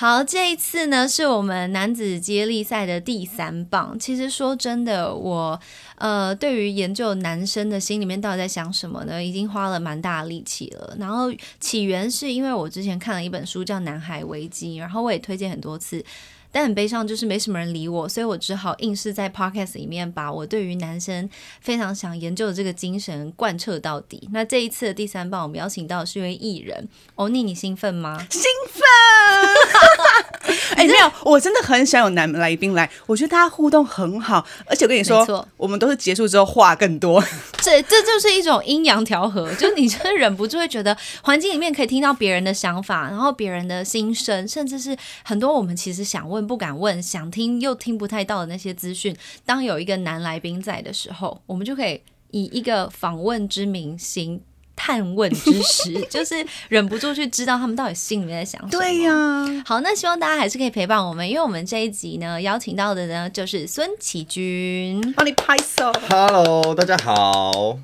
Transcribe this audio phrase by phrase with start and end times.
[0.00, 3.98] 好，这一次呢是我们男子接力赛的第三棒。
[3.98, 5.60] 其实说真的，我
[5.96, 10.96] 呃对于研究男生的心里面到底在想什么呢，已经花了蛮大力气了。
[10.98, 11.30] 然后
[11.60, 16.02] 起源是因为我之前看了一本书叫《男孩危机》，然后我也推荐很多次。
[16.52, 21.28] 但很悲伤，就是没什么人理我，所以我只好硬是在 podcast 里面把我对于男生
[21.60, 24.28] 非常想研究的这个精神贯彻到底。
[24.32, 28.26] 那这一次的第三棒，我们邀请到的是一位艺人欧尼，你兴奋吗？
[28.30, 28.82] 兴奋！
[30.76, 37.22] 哎、没有，我真的很想有男来宾来，我觉得大家互动很好，而且我跟你说，我们都是结束之后话更多。
[37.60, 49.16] 这这就是一种阴阳调和，就是你真的忍不住会觉得环境里面可以听到别人的想法，然后别人的心声，甚至是很多我们其实想问不敢问、想听又听不太到的那些资讯。
[49.44, 54.40] 当有一个男来宾在的时候，我们就可以以一个访问之名行
[54.76, 58.82] 探问之实， 就是忍不住去知道他们到底心里面在想什么。
[58.82, 65.12] 对呀、好，那希望大家还是可以陪伴我们，因为我们这一集呢邀请到的呢就是孙启军。
[65.14, 65.92] 帮你拍手。
[66.08, 67.78] Hello，大家好。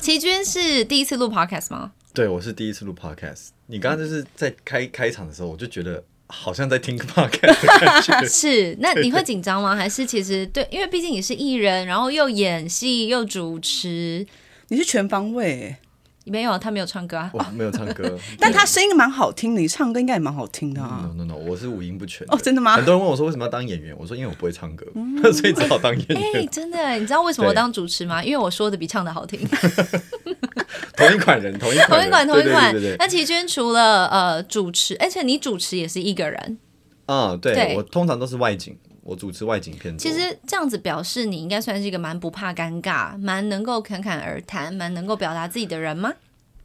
[0.00, 1.92] 启军是第一次录 podcast 吗？
[2.12, 3.48] 对，我是第一次录 podcast。
[3.66, 8.24] 你刚刚就是在开开场的时候，我就觉得好像在听 podcast 的感觉。
[8.28, 9.76] 是，那你会紧张吗？
[9.76, 14.26] 还是其实对，因为毕竟你是艺人，然后又演戏又主持，
[14.68, 15.78] 你是全方位欸，
[16.24, 17.30] 没有他没有唱歌啊。
[17.34, 21.10] 我没有唱歌， 但他声音蛮好听的，你唱歌应该也蛮好听的啊。
[21.14, 22.84] no no no，我是五音不全哦，真的吗很？
[22.86, 24.86] 多人问我说为什么要当演员，我说因为我不会唱歌，
[25.30, 26.48] 所以只好当演员哎、员。
[26.50, 28.24] 真的，你知道为什么我当主持吗？
[28.24, 29.38] 因为我说的比唱的好听。
[30.96, 36.58] 同一款人，同一款，同一款，同一款那齐军除了呃主持，而且你主持也是一个人，
[37.06, 39.96] 啊，对对我通常都是外景，我主持外景片。
[39.98, 46.12] 其实这样子表示你应该算是一个蛮不怕尴尬、蛮能够侃侃而谈、蛮能够表达自己的人吗？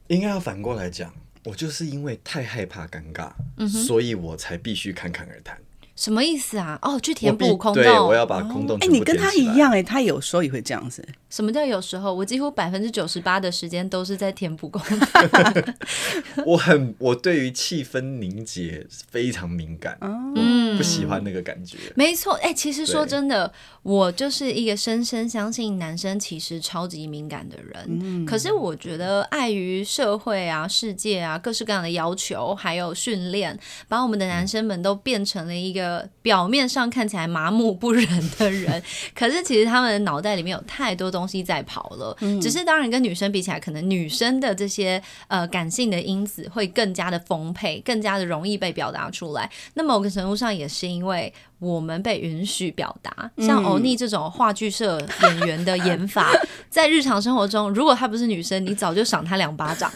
[0.08, 1.14] 应该要反过来讲，
[1.46, 5.58] 我就是因为太害怕尴尬，嗯所以我才必须侃侃而谈。
[6.00, 6.80] 什么意思啊？
[6.82, 8.08] 哦，去填补空对，洞。
[8.08, 11.06] 我要把空洞哎、你跟他一样哎、他有时候也会这样子。
[11.30, 12.14] 什么叫有时候？
[12.14, 15.64] 我几乎百分之九十八的时间都是在填补空洞。
[16.48, 21.78] 我很，我对于气氛凝结非常敏感，嗯不喜欢那个感觉。
[21.96, 23.52] 没错，哎、其实说真的，
[23.84, 28.26] 我就是一个深深相信男生其实超级敏感的人。
[28.26, 33.60] 可是我觉得，碍于社会啊、世界啊各式各样的要求，还有训练，
[33.90, 35.89] 把我们的男生们都变成了一个
[36.22, 38.82] 表面上看起来麻木不仁的人。
[39.16, 42.18] 可是其实他们的脑袋里面有太多东西在跑了。
[42.42, 49.50] 只是当然跟女生比起来，可能女生的这些呃感性的因子会更加的丰沛，更加的容易被表达出来。
[49.76, 56.32] 那某个程度上也是因为我们被允许表达，像欧尼这种话剧社演员的演法，
[56.70, 59.92] 在日常生活中，如果她不是女生，你早就赏她两巴掌，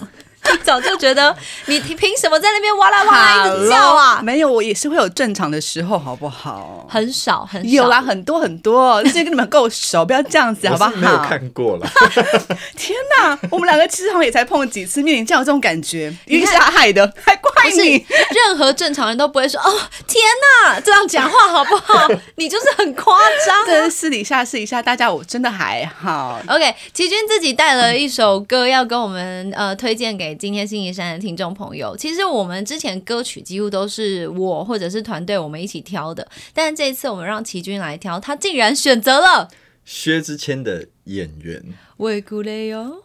[0.52, 1.36] 你早就觉得
[1.68, 4.22] 你凭什么在那边哇啦哇啦一直叫啊？
[4.22, 6.86] 没有，我也是会有正常的时候，好不好？
[6.90, 11.24] 很少很少，有啦，很多很多， 之前跟你们够熟，不要这样子，好不我是没有好？
[11.24, 11.88] 看过了，
[12.76, 18.06] 天哪，我们两个其实好像也才碰几次面，你这样有这种感觉，一定是他害的，还怪你。
[18.34, 20.22] 任何正常人都不会说哦天
[20.66, 22.08] 哪这样讲话好不好？
[22.36, 23.18] 你就是很夸
[23.48, 26.40] 张、这私底下试一下，大家我真的还好。
[26.48, 31.96] OK，齐军自己带了一首歌要跟我们呃推荐给今天星期三的听众朋友。
[31.98, 39.50] 其实我们之前歌曲几乎都是我或者是团队我们一起挑的，但是这一次我们让齐军来挑，他竟然选择了
[39.86, 41.62] 薛之谦的演员，
[41.98, 43.04] 《维古雷哟》。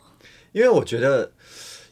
[0.53, 1.33] 因为我觉得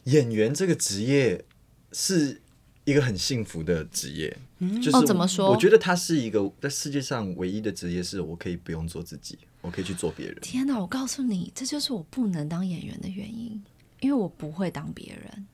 [0.05, 1.45] 演员这个职业
[1.91, 2.41] 是
[2.85, 4.37] 一个很幸福的职业。
[4.81, 10.35] 就是哦怎么说我觉得他是一个在世界上唯一的职业，是我可以不用做自己，我可以去做别人。
[10.41, 10.79] 天哪！
[10.79, 13.61] 我告诉你，这就是我不能当演员的原因，
[13.99, 15.47] 因为我不会当别人。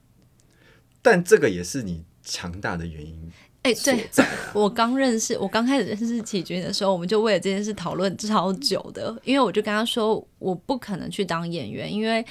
[1.01, 3.31] 但这个也是你强大的原因
[3.63, 4.09] 哎、所对。
[4.53, 12.25] 我刚认识，我刚开始认识启军的时候，我们就为了这件事讨论超久的，因为我就跟他说，我不可能去当演员，因为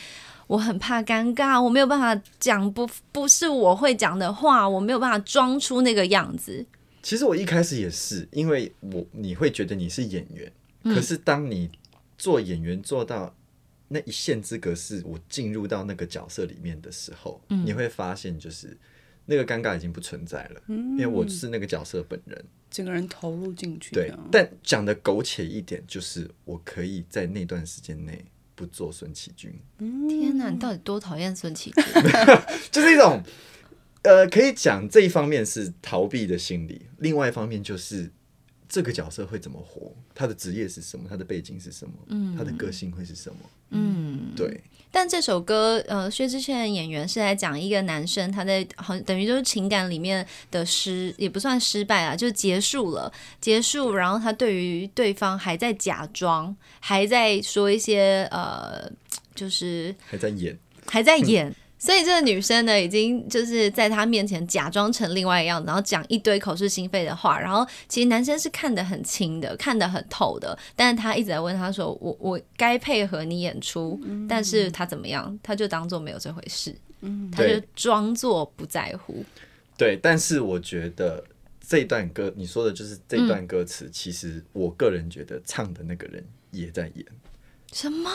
[0.46, 6.64] 我很怕尴尬，我没有办法讲不不是我会讲的话，我没有办法装出那个样子。
[7.02, 10.52] 其实我一开始也是，因为我你会觉得你是演员，
[10.84, 11.70] 嗯可是当你
[12.18, 13.34] 做演员做到
[13.92, 18.76] 那一线之隔，是我进入到那个角色里面的时候，嗯你会发现就是
[19.26, 22.44] 那个尴尬已经不存在了，因为我是那个角色本人。
[22.70, 23.94] 整个人投入进去。
[23.94, 28.24] 对，但讲的苟且一点，就是我可以在那段时间内
[28.54, 29.52] 不做孙启军，
[30.08, 31.84] 天哪，你到底多讨厌孙启军？
[32.72, 33.22] 就是一种
[34.02, 38.10] 呃，可以讲这一方面是逃避的心理，另外一方面就是
[38.72, 43.36] 这个角色会怎么活，他的职业是什么，他的背景是什么，嗯，他的个性会是什么，
[43.68, 44.58] 嗯，对。
[44.90, 58.90] 但这首歌，呃，薛之谦的演员是在讲一个男生他在好等于就是情感里面的失，也不算失败啊，就结束了，结束，然后他对于对方还在假装，还在说一些呃，
[59.34, 61.54] 就是还在演，还在演。
[61.82, 67.40] 所以这个女生呢，已经就是在他面前假装成另外一样，然后讲一堆口是心非的话。
[67.40, 70.56] 然后其实男生是看得很清的，看得很透的。
[70.76, 75.36] 但是他一直在问他说：“我我该配合你演出，但是他怎么样？
[75.42, 76.72] 他就当做没有这回事，
[77.32, 79.24] 他就装作不在乎。”
[79.76, 81.24] 对，但是我觉得
[81.66, 87.04] 这段歌你说的就是这段歌词，其实我个人觉得唱的那个人也在演
[87.72, 88.08] 什么？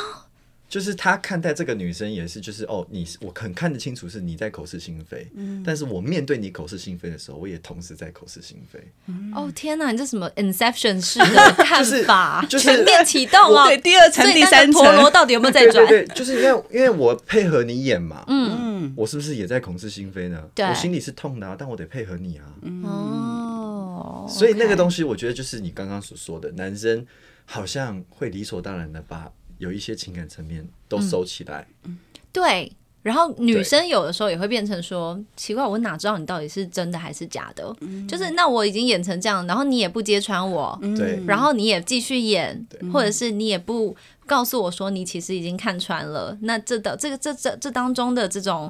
[0.69, 8.77] 就是他看待这个女生也是，就是哦，你我很看得清楚是你在口是心非，嗯，但是我面对你口是心非的时候，我也同时在口是心非。
[9.33, 12.45] 哦天哪，你这什么 Inception 式的看法？
[12.49, 13.65] 就是全面启动哦。
[13.67, 15.87] 对，第二层、第三层，陀螺到底有没有在转？
[15.87, 20.43] 对，就是因为因为我配合你演嘛，嗯，我是不是也在口是心非呢？
[20.53, 22.43] 对，我心里是痛的，但我得配合你啊。
[22.83, 27.05] 哦，所以那个东西，我觉得就是你刚刚所说的，男生
[27.45, 29.31] 好像会理所当然的把。
[29.57, 31.97] 有一些情感层面都收起来，嗯
[32.31, 32.71] 对。
[33.03, 37.73] 然后女生有的时候也会变成说，奇怪，我哪知道你到底是真的还是假的？
[38.05, 41.23] 就是那我已经演成这样，然后你也不揭穿我，对。
[41.25, 43.95] 然后你也继续演，或者是你也不
[44.25, 46.37] 告诉我说你其实已经看穿了。
[46.41, 48.69] 那这的这个这这这当中的这种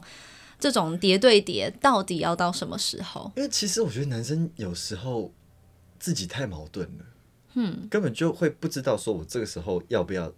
[0.60, 3.32] 这种叠对叠，到底要到什么时候？
[3.38, 5.34] 因为其实我觉得男生有时候
[5.98, 7.06] 自己太矛盾了，
[7.56, 10.32] 嗯，根本就会不知道说我这个时候要不要。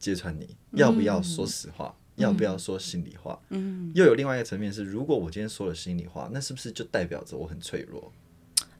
[0.00, 3.38] 揭穿你要不要说实话，要不要说心里话？
[3.50, 8.10] 嗯，又有另外一个层面是，如果我今天说了心里话，那是不是就代表着我很脆弱？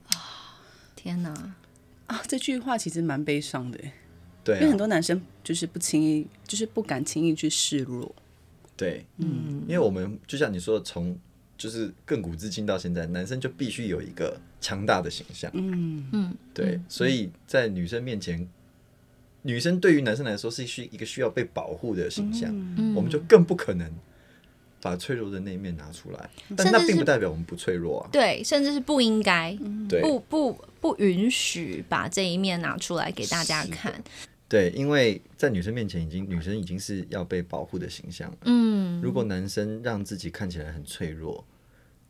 [0.08, 0.58] 啊，
[0.96, 1.54] 天哪！
[2.06, 3.78] 啊，这句话其实蛮悲伤的，
[4.42, 8.12] 对，因为很多男生就是不轻易，就是不敢轻易去示弱。
[8.76, 11.16] 对，嗯，因为我们就像你说的，从
[11.58, 15.50] 就是亘古至今到现在，男生就必须有一个强大的形象。
[15.54, 18.48] 嗯嗯，对，所以在女生面前。
[19.42, 22.50] 女生对于男生来说是需一个需要被保护的形象，
[22.94, 23.90] 我们就更不可能
[24.82, 26.30] 把脆弱的那一面拿出来。
[26.56, 28.08] 但那并不代表我们不脆弱啊。
[28.12, 29.56] 对，甚至是不应该，
[29.88, 34.02] 对，不不不允许把这一面拿出来给大家看。
[34.48, 38.38] 对，因为在女生面前，已经女生已经是要被保护的形象了。
[38.46, 41.44] 嗯，如果男生让自己看起来很脆弱，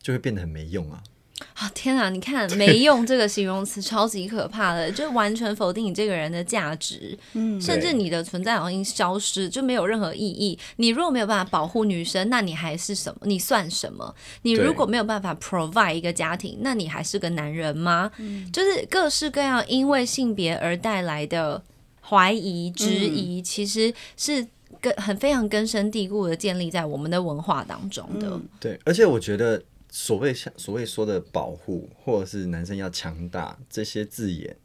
[0.01, 1.03] 就会变得很没用啊。
[1.53, 2.09] 啊天啊！
[2.09, 10.57] 你看“没用”这个形容词 超级可怕的，就完全否定你这个人的价值，嗯，甚至你的存在好像已经消失，就没有任何意义。
[10.77, 13.19] 你如果没有办法保护女生，那你还是什么？
[13.25, 14.13] 你算什么？
[14.41, 18.11] 你如果没有办法 provide 一个家庭，那你还是个男人吗？
[18.51, 21.61] 就是各式各样因为性别而带来的
[22.01, 24.45] 怀疑、质疑，其实是
[24.79, 28.39] 根很非常根深蒂固的建立在我们的文化当中的。
[28.59, 29.61] 对，而且我觉得。
[29.93, 34.55] 所谓像所谓说的保护，或者是男生要强大这些字眼，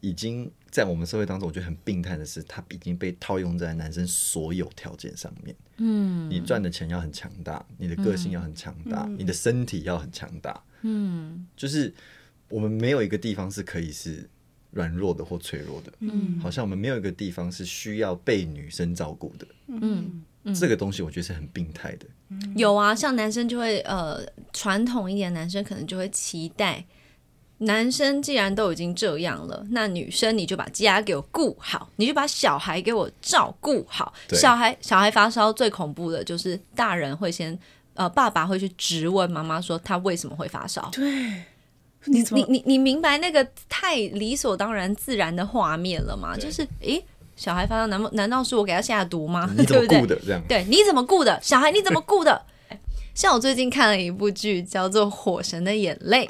[0.00, 5.54] 已经在我们社会当中，我觉得很病态的是，它已经被套用在男生所有条件上面。
[5.78, 10.62] 嗯，你赚的钱要很强大，你的个性要很强大，你的身体要很强大。
[10.82, 11.92] 嗯，就是
[12.48, 14.30] 我们没有一个地方是可以是
[14.70, 15.92] 软弱的或脆弱的。
[15.98, 19.46] 嗯，好像我们没有一个地方是需要被女生照顾的。
[19.66, 20.22] 嗯。
[20.58, 22.06] 这个东西我觉得是很病态的。
[22.56, 24.20] 有啊，像男生就会呃，
[24.52, 26.84] 传统一点，男生可能就会期待，
[27.58, 34.12] 男生既然都已经这样了，那女生你就把家给我顾好，你就把小孩给我照顾好。
[34.32, 37.58] 小孩小孩发烧最恐怖的就是大人会先
[37.94, 40.88] 呃，爸爸会去质问妈妈说他为什么会发烧。
[40.92, 41.02] 对，
[42.04, 46.36] 你你你你明白那个太理所当然自然的画面了吗？
[46.36, 47.02] 就是诶。
[47.38, 49.48] 小孩发烧，难难道是我给他下毒吗？
[49.56, 50.18] 对不对？
[50.26, 51.38] 这样对，你怎么顾的？
[51.40, 52.42] 小孩你怎么顾的？
[53.14, 56.26] 像我最近看了一部剧，叫做《火神的眼泪》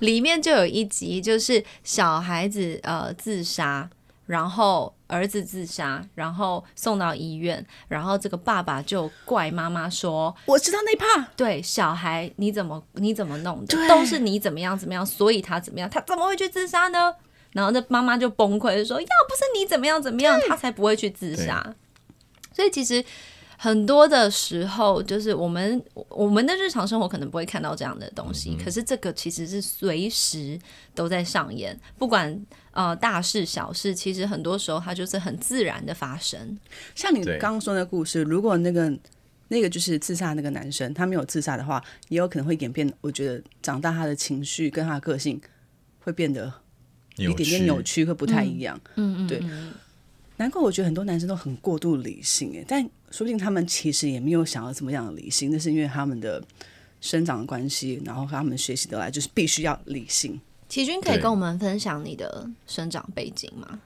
[0.00, 3.88] 里面就有一集，就是小孩子呃自杀，
[4.26, 17.14] 然后儿子自杀，然后送到医院，然后这个爸爸就怪妈妈说：“我知道那怕对小孩你怎么你怎么弄的，都是你怎么样怎么样，所以他怎么样，他怎么会去自杀呢？”
[17.52, 21.74] 然后那妈妈就崩溃，就说：“要不是你怎么样怎么样，他才不会去自杀。”
[22.52, 23.04] 所以其实
[23.56, 30.58] 很多的时候，就是我们我们的日常生活可能不会看到这样的东西，可是这个其实是随时
[30.94, 32.40] 都在上演，不管
[32.72, 36.58] 呃大事小事，其实很多时候它就是很自然的发生。
[36.94, 38.96] 像你刚刚说的故事，如果那个
[39.48, 42.92] 那个就是自杀那个男生，他没有自杀的话，也有可能会演变。
[43.00, 45.40] 我觉得长大他的情绪跟他的个性
[46.00, 46.52] 会变得
[47.18, 48.80] 一点点扭曲，会不太一样。
[48.96, 49.42] 嗯嗯，对
[50.36, 56.40] 难怪我觉得很多男生都很过度理性，哎，但说不定他们其实也没有想要怎么样的理性，那是因为他们的
[57.00, 60.40] 生长的关系，然后他们学习得来就是必须要理性。
[60.68, 63.80] 齐军可以跟我们分享你的生长背景吗？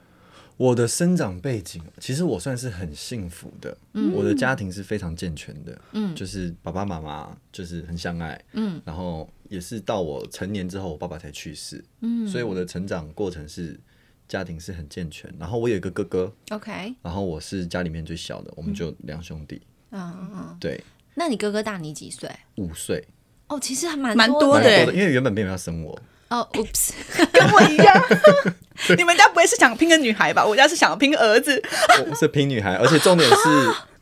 [0.59, 3.77] 我的生长背景，其实我算是很幸福的。
[3.95, 13.79] 嗯我的家庭是非常健全的，嗯，就是爸爸妈妈就是很相爱，嗯，然后也是到我成年之后，我爸爸才去世，嗯，所以我的成长过程是
[14.27, 15.31] 家庭是很健全。
[15.39, 20.83] 然后我有一个哥哥，OK，然后我是家里面最小的，我们就两兄弟，嗯嗯，对，
[21.15, 22.31] 那你哥哥大你几岁？
[22.57, 23.07] 五岁，
[23.49, 26.93] 哦，其实还蛮蛮多的，因为原本没有要生我，哦，Oops，
[27.31, 28.03] 跟我一样，
[28.97, 30.47] 你们家不会是想拼个女孩吧？
[30.47, 31.63] 我家是想拼个儿子。
[32.09, 33.37] 我是拼女孩，而且重点是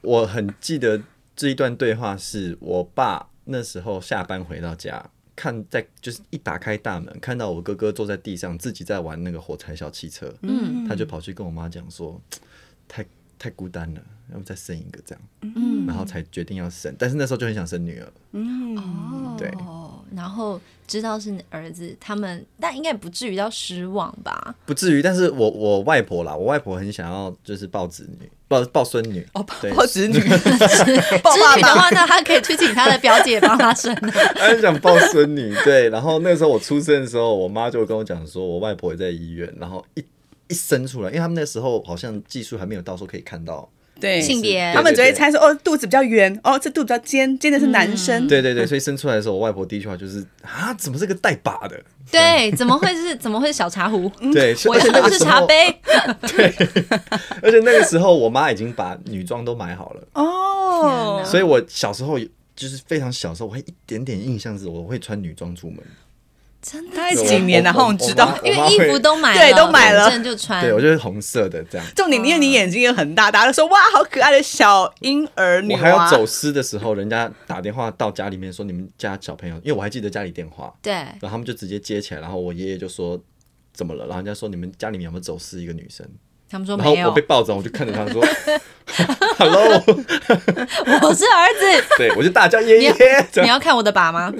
[0.02, 1.02] 我很记得
[1.34, 10.86] 这一段对话，是我爸那时候下班回到家，看在就是一打开大门，看到我哥哥坐在地上自己在玩那个火柴小汽车，嗯。
[10.86, 12.20] 他就跑去跟我妈讲说，
[12.86, 13.06] 太
[13.38, 19.48] 太孤单了，要不再生一个这样，嗯，然后才决定要生，但是那时候就很想生女儿，嗯，对
[20.14, 24.54] 然后知道是你儿子，他们但应该不至于到失望吧？
[24.66, 30.18] 不至于，但是我我外婆啦，我外婆很想要就是抱子女， 抱抱孙女，哦，抱抱子女，
[31.22, 31.56] 抱织爸爸。
[31.56, 34.12] 女的话，那他可以去请他的表姐帮他生了。
[34.34, 35.88] 他很想抱孙女，对。
[35.90, 40.04] 然后那时候我出生的时候，我妈就跟我讲说，我外婆也在医院，然后一
[40.48, 48.26] 一生出来，因为他们那时候好像技术还没有到，说可以看到，对，性别他们只会猜说，哦，肚子比较圆，哦，这肚子比较尖，尖的是男生。
[48.26, 51.80] 对对对，所以生出来的时候，我外婆第一句话就是啊，怎么是个带把的？
[52.10, 54.10] 对，怎么会是怎么会是小茶壶？
[54.32, 55.72] 对，我而且那要的是茶杯。
[56.34, 56.54] 对
[57.42, 62.18] 而且那个时候我妈已经把女装都买好了，哦，所以我小时候
[62.56, 65.78] 就是非常小时候，我会一点点印象是我会穿女装出门，
[66.62, 68.36] 真的几年，然后我知道。
[68.44, 70.62] 因为衣服都买了，对都买了就穿。
[70.62, 71.86] 对我就是红色的这样。
[71.96, 76.10] 重点，因为你眼睛也很大，大家都说哇，好可爱的小婴儿女我还要。
[76.10, 83.18] 走失的时候，人家打电话到家里面说你们家小朋友，因为我还记得家里电话，对，然后他们就直接接起来，然后我爷爷就说
[83.72, 86.06] 怎么了，然后人家说你们家里面有没有走失一个女生，
[86.50, 88.22] 他们说没有然后我被，抱着，我就看着他说
[89.38, 89.62] hello，
[91.08, 91.84] 我是儿子。
[91.96, 92.92] 对我就大叫爷爷，
[93.40, 94.30] 你要看我的把吗？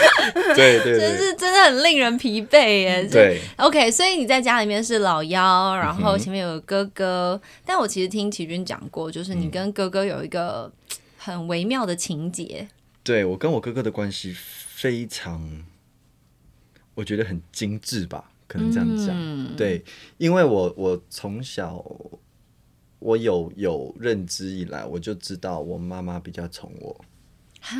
[0.54, 3.08] 对对对真是真的很令人疲惫耶。
[3.10, 7.40] 对，OK，所以你在家里面是老幺，然后前面有个哥哥。
[7.64, 10.70] 但我其实听齐军讲过，就是你跟哥哥有一个
[11.16, 12.68] 很微妙的情节。
[13.02, 15.64] 对我跟我哥哥的关系非常，
[16.94, 19.08] 我觉得很精致吧，可能这样讲。
[19.10, 19.82] 嗯对，
[20.18, 21.84] 因为我我从小
[22.98, 27.04] 我有有认知以来，我就知道我妈妈比较宠我。
[27.62, 27.76] 哈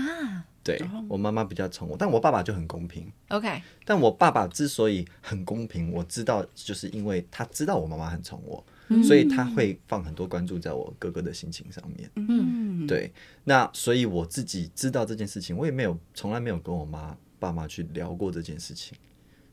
[0.78, 3.10] 对我妈妈比较宠我，但我爸爸就很公平。
[3.28, 8.64] ，OK，但我爸爸之所以很公平，我知道就是因为他知道我妈妈很宠我，
[9.02, 12.10] 所以他会放很多关注在我哥哥的心情上面。
[12.14, 13.12] 嗯，对，
[13.44, 18.96] 那所以我自己知道这件事情，我也没有从来没有跟我妈爸妈去聊过这件事情，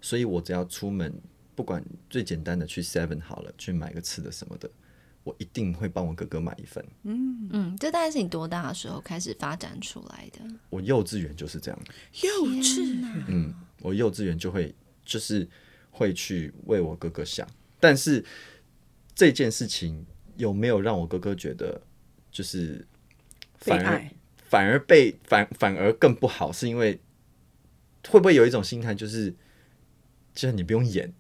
[0.01, 1.13] 所以我只要出门，
[1.55, 4.69] 不管最简单的去 Seven 好了，去买个吃的什么的，
[5.27, 6.81] 我一定会帮我哥哥买一份。
[7.03, 10.39] 嗯嗯，这大概是你多大的时候开始发展出来的？
[10.69, 11.79] 我幼稚园就是这样，
[12.21, 12.29] 幼
[12.61, 15.45] 稚，嗯，我幼稚园就会就是
[15.91, 17.45] 会去为我哥哥想，
[17.77, 18.23] 但是
[19.13, 20.05] 这件事情
[20.37, 21.81] 有没有让我哥哥觉得
[22.31, 22.87] 就是
[23.57, 24.01] 反而。
[24.49, 26.97] 反而被反反而更不好，是因为
[28.07, 29.35] 会不会有一种心态，就是
[30.33, 31.13] 就是你不用演，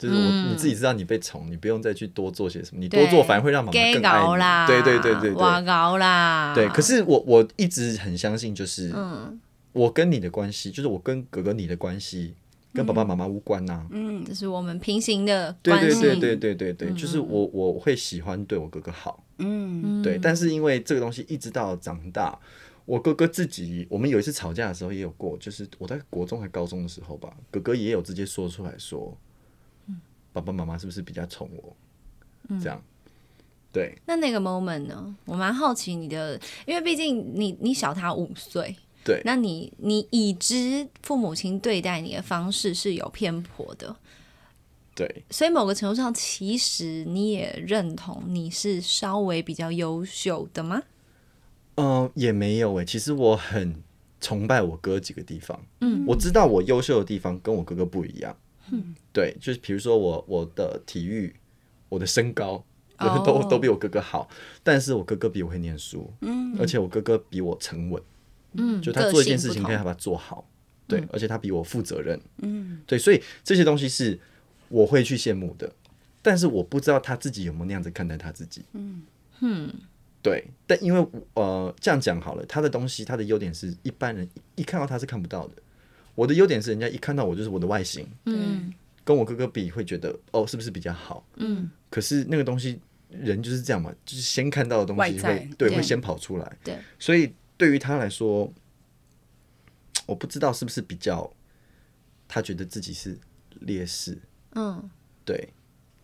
[0.00, 0.50] 就是我、嗯。
[0.50, 4.66] 你自己知道你被宠，你不用再去多做些什么，你多做反而会让妈妈更爱你。
[4.66, 6.66] 对对对对哇对搞啦，对。
[6.68, 9.38] 可是我我一直很相信，就是嗯，
[9.72, 12.34] 我跟你的关系，就是我跟哥哥你的关系，
[12.72, 22.38] 跟爸爸妈妈无关呐、嗯，这是我们平行的关系，对对对对对对，就是我我会喜欢对我哥哥好，嗯，对，但是因为这个东西一直到长大，
[22.84, 29.16] 我哥哥自己，我们有一次吵架的时候也有过，就是我在国中还高中的时候吧，哥哥也有直接说出来说，
[30.32, 31.76] 爸爸妈妈是不是比较宠我？
[32.60, 32.82] 这样，
[33.72, 33.96] 对。
[34.06, 35.16] 那那个 moment 呢？
[35.24, 39.22] 我蛮好奇你的，因为毕竟你你小他五岁，对。
[39.24, 43.94] 那你你已知父母亲对待你的方式是有偏颇的，
[44.94, 50.82] 对，所以某个程度上，其实你也认同你是稍微比较优秀的吗？
[51.76, 53.82] 嗯、也没有诶、其实我很
[54.20, 58.36] 崇拜我哥几个地方，嗯，我知道我优秀的地方跟我哥哥不一样，
[58.70, 61.34] 嗯，对，就是比如说我我的体育，
[61.88, 62.64] 我的身高，
[62.98, 63.22] 哦。
[63.24, 64.28] 都都比我哥哥好，
[64.62, 68.02] 但是我哥哥比我会念书，嗯，而且我哥哥比我沉稳，
[68.52, 70.48] 嗯，就他做一件事情可以把它做好，
[70.86, 74.18] 对，而且他比我负责任，嗯，对，所以这些东西是
[74.68, 75.72] 我会去羡慕的，
[76.22, 79.72] 但是我不知道他自己有没有那样子看待他自己，嗯。
[80.22, 85.54] 对，但因为呃这样讲好了，他的东西他的优点是一般人一看到他是看不到的，
[86.14, 88.70] 我的优点是人家一看到我就是我的外形，嗯
[89.10, 98.52] 跟我哥哥比会觉得哦是不是比较好，嗯，可是那个东西人就是这样嘛，就是先看到的东西会对会先跑出来，对，所以对于他来说，
[100.06, 101.28] 我不知道是不是比较
[102.28, 103.18] 他觉得自己是
[103.62, 104.16] 劣势，
[104.54, 104.88] 嗯。
[105.24, 105.52] 对，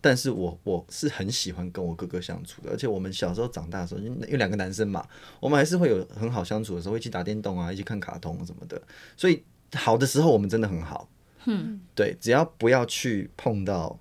[0.00, 5.04] 但是我我是很喜欢跟我哥哥相处的，而且我们小时候长大的时候，因为有两个男生嘛，
[5.40, 8.80] 我们还是会有很好相处的时候，一起打电动啊，一起看卡通什么的，
[9.16, 9.42] 所以
[9.74, 11.08] 好的时候我们真的很好，
[11.46, 13.98] 嗯，对，只要不要去碰到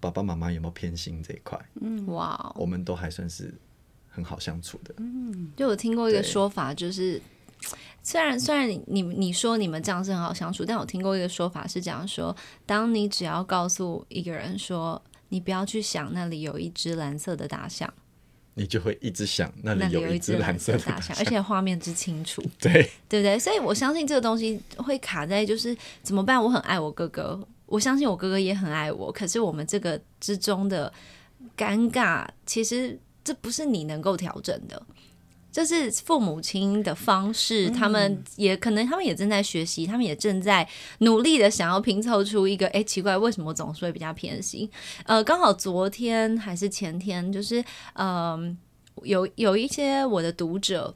[0.00, 2.06] 爸爸妈妈有没有偏心这一块，嗯。
[2.08, 3.52] 哇哦，我们都还算是
[4.08, 5.50] 很好相处的，嗯。
[5.56, 7.20] 就我听过一个说法，就是
[8.02, 12.34] 虽然虽然你你你说你们这样是很好相处，但我听过一个说法是这样说：
[12.66, 17.92] 当你只要告诉一个人说，你不要去想那里有一只蓝色的大象，
[18.58, 23.38] 你就会一直想那那里里有一一只蓝色色的大象，而且画面之清楚， 对，对不对？
[23.38, 26.42] 所以我相信这个东西会卡在就是怎么办？
[26.42, 30.92] 我很爱我哥哥，我相信我哥哥也很爱我，可是我们这个之中的
[31.56, 34.82] 尴尬，其实这不是你能够调整的。
[35.50, 44.70] 这是父母亲的方式，他们也可能，他们也正在学习，他们也正在努力的想要拼凑出一个，哎，奇怪，为什么总是会比较偏心？
[45.04, 47.64] 呃，刚好昨天还是前天，就是
[47.94, 48.56] 嗯、
[49.02, 50.94] 有有一些我的读者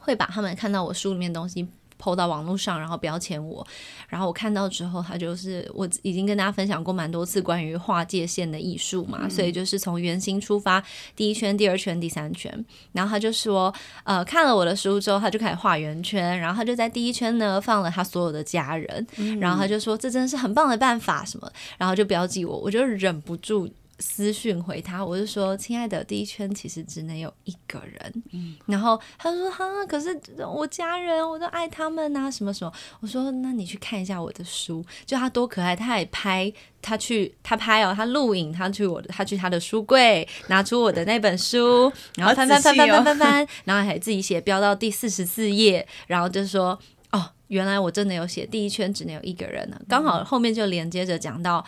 [0.00, 1.66] 会把他们看到我书里面的东西
[2.00, 3.64] 抛到网络上，然后标签我，
[4.08, 10.82] 然后我看到之后，他就是我已经跟大家分享过蛮多次关于画界线的艺术嘛，所以就是从圆心出发，
[11.14, 13.72] 第一圈、第二圈、第三圈，然后他就说，
[14.04, 19.06] 呃，看了我的书之后，他就开始画圆圈，然后他就在第一圈呢放了他所有的家人，
[19.38, 23.70] 然后他就说这真的是很棒的办法什么，然后就标记我，我就忍不住。
[24.00, 28.22] 私讯回他，我就说：“亲爱的，第一圈其实只能有一个人。
[28.66, 35.76] 然后他说：“哈，可是我家人，我都爱他们啊，什么什么。”我说：“那你去看一下我的书，就他多可爱。
[35.76, 46.78] 他也拍，他去他拍哦，他录影，他去我的，他去他的书柜拿出我的那本书， 然后翻翻翻翻翻翻翻，然后还自己写标到第四十四页，然后就说：
[47.12, 49.80] 哦，原来我真的有写第一圈只能有一个人呢。
[49.86, 51.64] 刚好后面就连接着讲到。”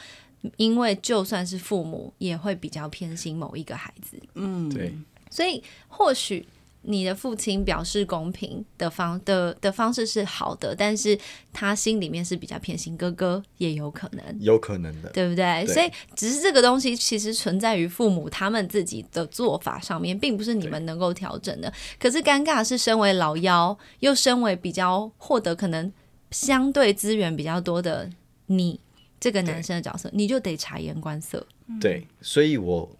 [0.56, 4.20] 因为就算是父母，也会比较偏心某一个孩子。
[4.34, 4.92] 嗯，对，
[5.30, 6.46] 所以或许
[6.84, 11.16] 你的父亲表示公平的方的的方式是好的，但是
[11.52, 14.36] 他心里面是比较偏心哥哥，也有可能。
[14.40, 15.64] 有可能的，对不对？
[15.64, 21.72] 对所以只是这个东西其实存在于父母他们自己的做法上面，并不是你们能够调整的。
[22.00, 25.92] 可是尴尬是，身为老幺，又身为比较获得可能
[26.32, 28.10] 相对资源比较多的
[28.46, 28.80] 你
[29.22, 31.46] 这个男生的角色，你就得察言观色。
[31.80, 32.98] 对，所以我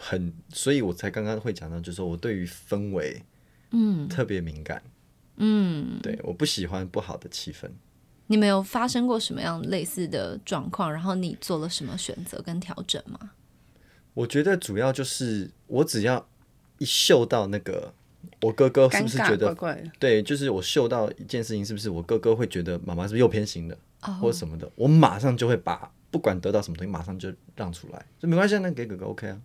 [0.00, 3.22] 很，所以我才刚刚会讲到，就是说我对于氛围，
[3.70, 4.82] 嗯，特别敏感，
[5.36, 7.68] 嗯，对，我不喜欢不好的气氛。
[8.28, 10.90] 你们有发生过什么样类似的状况？
[10.90, 13.32] 然后你做了什么选择跟调整吗？
[14.14, 16.26] 我觉得主要就是我只要
[16.78, 17.92] 一嗅到那个，
[18.40, 23.78] 我哥哥是不是觉得怪怪的，对，就是我嗅到一件事情，是不是我哥哥会觉得妈妈是不是又偏心了，哦
[24.20, 29.40] 或者什么的，我马上就会把不管得到什么东西，马上就让出来，就没关系啊，那给哥哥 OK 啊。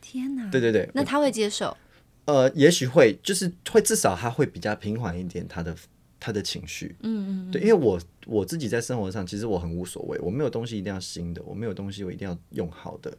[0.00, 0.50] 天哪！
[0.50, 1.76] 对对对，那他会接受？
[2.24, 5.76] 呃，也许会，就是会至少他会比较平缓一点，他的
[6.18, 13.16] 他的情绪，嗯嗯，对，因为我我自己在生活上，其实我很无所谓，我没有东西一定要新的，我没有东西我一定要用好的，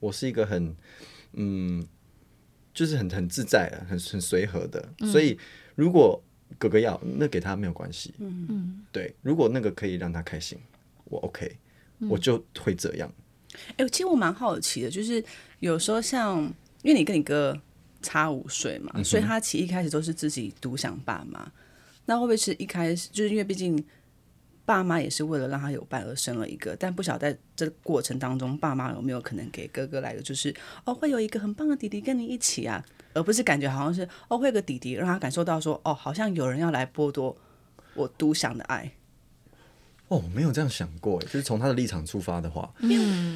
[0.00, 0.74] 我是一个很
[1.34, 1.84] 嗯，
[2.72, 5.38] 就是很很自在的，很很随和的，所以
[5.74, 6.22] 如果
[6.58, 8.46] 哥哥要，那给他没有关系，嗯。
[8.48, 10.58] 嗯，对，如果那个可以让他开心，
[11.04, 11.56] 我 OK，
[12.08, 13.12] 我就会这样，
[13.76, 15.22] 哎、其实我蛮好奇的，就是
[15.60, 16.42] 有时候像，
[16.82, 17.60] 因为你跟你哥
[18.00, 21.50] 差五岁嘛，所以他其实一开始都是自己独享爸妈。
[22.04, 23.76] 那会不会是一开始就是因为毕竟
[24.64, 37.36] 爸妈也是为了让他有伴而生了一个，但不晓得在这个过程当中，爸妈有没有可能给哥哥来的就是哦，会有一个很棒的弟弟跟你一起啊，而不是感觉好像是哦，会有个弟弟让他感受到说哦，好像有人要来剥夺
[37.94, 38.92] 我独享的爱。
[40.08, 42.70] 哦，我没有这样想过，就是从他的立场出发的话，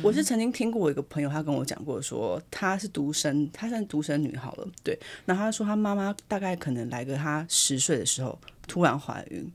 [0.03, 4.99] 我是曾经听过我一个朋友，他跟我讲过说，他是独生，他算独生女好了，对。
[5.25, 9.51] 然后她说，他妈妈大概可能来个她十岁的时候突然怀孕，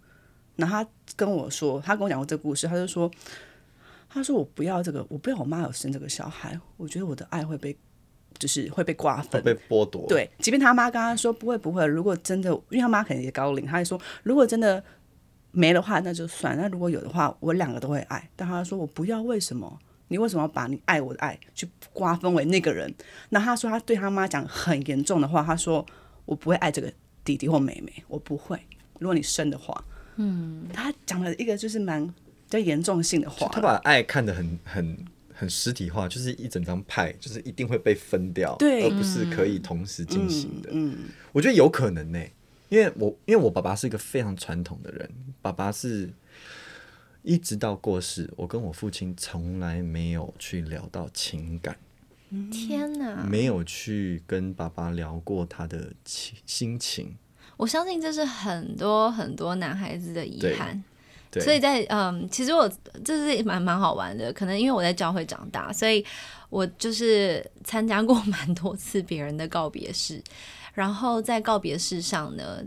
[0.62, 3.12] 然后她跟我说，他跟我讲过这个故事，他就说，
[4.08, 7.76] 他说我不要这个，我不要我妈有生这个小孩，我觉得我的爱会被
[8.38, 9.43] 就是会被瓜分。
[9.43, 14.82] 被剥夺。，对，即便他妈跟他说不会不会，如果真的，因为他妈肯定也高龄，他就说如果真的
[15.52, 18.30] 没的话，那就算；那如果有的话，我两个都会爱。
[18.36, 19.80] 但他说我不要，为什么？
[20.08, 22.93] 你为什么要把你爱我的爱去瓜分为那个人？
[23.30, 25.86] 那他说他对他妈讲很严重的话，他说
[26.26, 26.91] 我不会爱这个
[27.24, 28.60] 弟弟或妹妹，我不会。
[29.00, 29.84] 如果你生的话，
[30.21, 32.13] 嗯，他讲了一个就是蛮比
[32.49, 34.97] 较严重性的话，他把爱看得很很
[35.34, 40.69] 很实体化，就是一整张派，就是一定会被分掉，对而不是可以同时进行的。
[40.71, 40.95] 嗯，
[41.31, 42.19] 我觉得有可能呢、
[42.69, 45.10] 因为我因为我爸爸是一个非常传统的人，
[45.41, 46.10] 爸爸是
[47.23, 51.75] 一直到过世，我跟我父亲从来没有去聊到情感，
[52.51, 53.25] 天哪！
[53.29, 57.15] 没有去跟爸爸聊过他的情心情。
[57.62, 60.84] 我相信这是很多很多男孩子的遗憾。
[61.39, 62.69] 所以在嗯，其实我
[63.06, 66.04] 这是蛮蛮好玩的，可能因为我在教会长大，所以
[66.50, 70.21] 我就是参加过 蛮多次别人的告别式，
[70.74, 72.62] 然后在告别式上呢，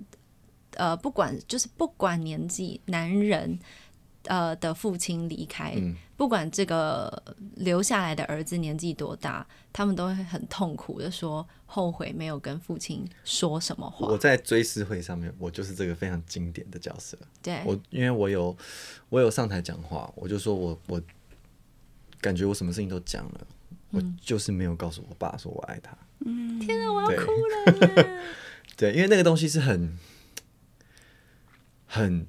[0.76, 3.58] 呃，不管就是不管年纪，男人
[4.24, 7.22] 呃的父亲离开，嗯不管这个
[7.56, 14.16] 留下来的儿子年纪多大，他们都会很痛苦的说后悔没有跟父亲说什么话我。
[14.16, 17.18] 在追思会上面，我就是这个非常经典的角色。
[17.42, 18.56] 对，我因为我有
[19.08, 21.02] 我有上台讲话，我就说我我
[22.20, 23.46] 感觉我什么事情都讲了，
[23.90, 25.96] 我就是没有告诉我爸说我爱他。
[26.24, 28.20] 嗯天啊，我要哭了。
[28.78, 29.98] 对，因为那个东西是很
[31.86, 32.26] 很，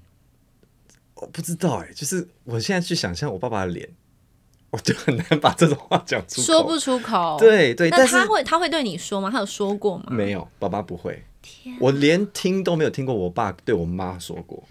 [1.25, 3.89] 我不知道哎、就是我现在去想象我爸爸的脸，
[4.69, 6.43] 我就很难把这种话讲出口。
[6.43, 9.31] 说不出口。，对对，那但他会他会对你说吗？
[9.31, 10.05] 他有说过吗？
[10.11, 11.23] 没有，爸爸不会。
[11.41, 14.63] 天，我连听都没有听过我爸对我妈说过。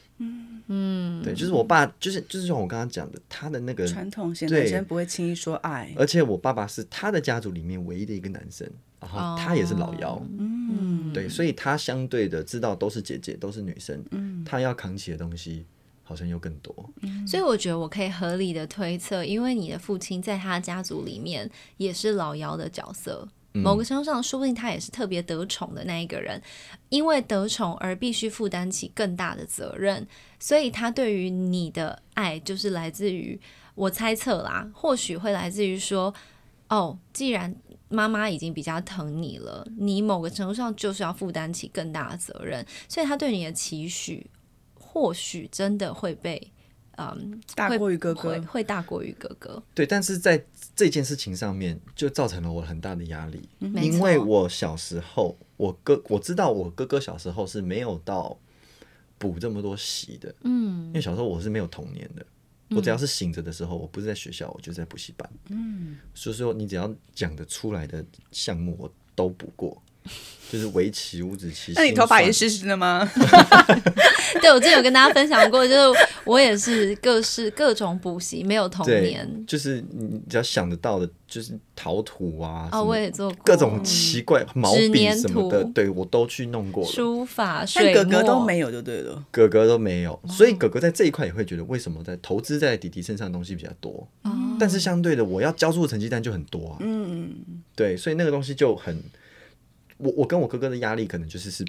[0.67, 8.67] 嗯对，就是我爸，就是就是像我刚刚讲的，他的那个，传统型男生不会轻易说爱，而且我爸爸是他的家族里面唯一的一个男生，
[8.99, 14.03] 然后他也是老幺，嗯，对，所以他相对的知道都是姐姐，都是女生，
[14.47, 15.67] 他要扛起的东西
[16.05, 16.73] 好像又更多。
[17.27, 23.27] 所以我觉得我可以合理的推测，因为你的父亲在他家族里面也是老幺的角色。
[23.57, 26.43] 某个程度上，说不定他也是特别得宠的那一个人，
[26.89, 30.05] 因为得宠而必须负担起更大的责任，
[30.41, 33.41] 所以他对于你的爱就是来自于
[33.77, 36.13] 我猜测啦，或许会来自于说，
[36.69, 37.55] 哦，既然
[37.89, 44.29] 妈妈已经比较疼你了，你某个程度上就是要负担起更大的责任，所以他对你的期许，
[44.95, 46.41] 或许真的会被
[46.97, 50.41] 嗯大过于哥会哥，会大过于哥哥，对，但是在
[50.77, 58.39] 这件事情上面，就造成了我很大的压力，没因为我小时候，我哥我知道我哥哥小时候是没有到
[59.19, 62.25] 补这么多习的，嗯，因为小时候我是没有童年的，
[62.77, 69.83] 我只要是醒着的时候，我不是在学校，我就在补习班，嗯，所以说你只要讲得出来的项目，我都补过。
[70.51, 71.73] 就是围棋、五子棋。
[71.75, 73.09] 那你头发也是湿湿的吗？
[74.41, 86.91] 对我之前有跟大家分享过，就是我也是各式各种补习，没有童年，就是你只要想得到的，就是陶土啊，什哦，么我也做过各种奇怪毛笔什么的，对我都去弄过了。
[86.91, 89.25] 书法、但水哥哥都没有就对了。
[89.31, 94.07] 哥哥都没有，所以哥哥在这一块也会觉得，为什么在投资在弟弟身上的东西比较多？
[94.23, 96.77] 哦但是相对的，我要交出的成绩单就很多啊。
[96.79, 97.35] 嗯，
[97.75, 99.03] 对，所以那个东西就很，
[99.97, 101.65] 我我跟我哥哥的压力可能就是是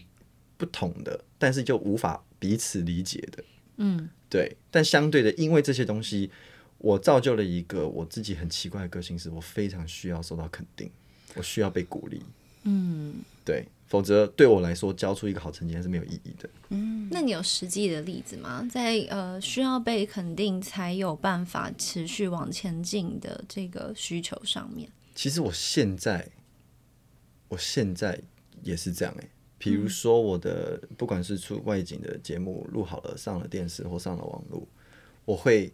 [0.58, 3.44] 不同的，但是就无法彼此理解的。
[3.78, 6.32] 嗯，对，但相对的，因为这些东西，
[6.78, 10.90] 我造就了一个我自己很奇怪的个性，是我非常需要受到肯定，
[11.36, 12.22] 我需要被鼓励。
[12.64, 16.50] 嗯，对，否则对我来说，交出一个好成绩还是没有意义的。
[16.70, 18.68] 嗯那你有实际的例子吗？
[18.72, 26.28] 在呃需要被肯定才有办法持续往前进的这个需求上面，其实我现在，
[27.48, 28.20] 我现在
[28.64, 34.68] 也是这样哎、比如说我的，不管是出外景的节目录好了，上了电视或上了网络，
[35.26, 35.74] 我会，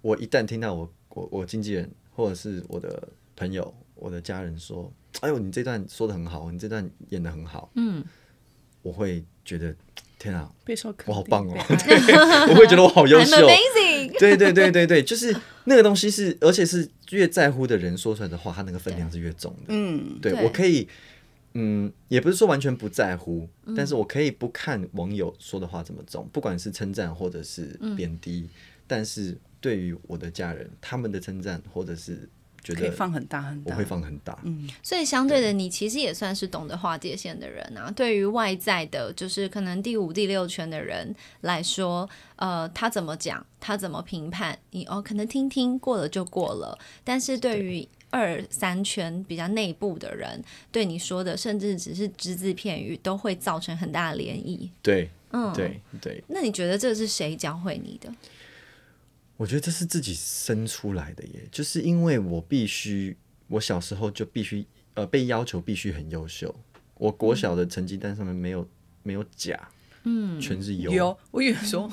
[0.00, 8.04] 我一旦听到我我我经纪人或者是我的朋友、我的家人说：“哎呦，你这段说的很好，你这段演的很好。”嗯，
[8.82, 9.74] 我会觉得
[10.22, 11.52] 天啊，备受肯定我好棒哦
[12.50, 13.36] 我会觉得我好优秀。
[13.36, 14.18] amazing。
[14.18, 19.64] 对对对对对，就是那个东西是，而且是越在乎的人说出来的话，他那个分量是越重的。
[19.68, 20.86] 嗯，对对我可以，
[21.54, 28.48] 嗯，也不是说完全不在乎，但是我可以不看网友说的话怎么重，不管是称赞或者是贬低，
[28.86, 32.28] 但是对于我的家人，他们的称赞或者是
[32.62, 37.90] 觉得可以放很大很大，我会放很大，嗯所以相对的，你其实也算是懂得划界限的人啊。
[37.90, 46.78] 对于外在的，就是可能第五、第六圈的人来说，呃，他怎么讲，他怎么评判，你哦，可能听听过了就过了。
[47.02, 54.68] 但是对于二三圈比较内部的人对你说的，甚至只是只字片语，都会造成很大的涟漪。
[54.82, 55.52] 对，嗯，。
[55.52, 58.12] 对，对，那你觉得这是谁教会你的？
[59.42, 63.16] 我觉得这是自己生出来的耶，就是因为我必须，
[63.48, 66.54] 我小时候就必须，呃，被要求必须很优秀。
[66.94, 68.64] 我国小的成绩单上面没有
[69.02, 69.58] 没有甲，
[70.04, 70.92] 嗯，全是优。
[70.92, 71.90] 有，我以为说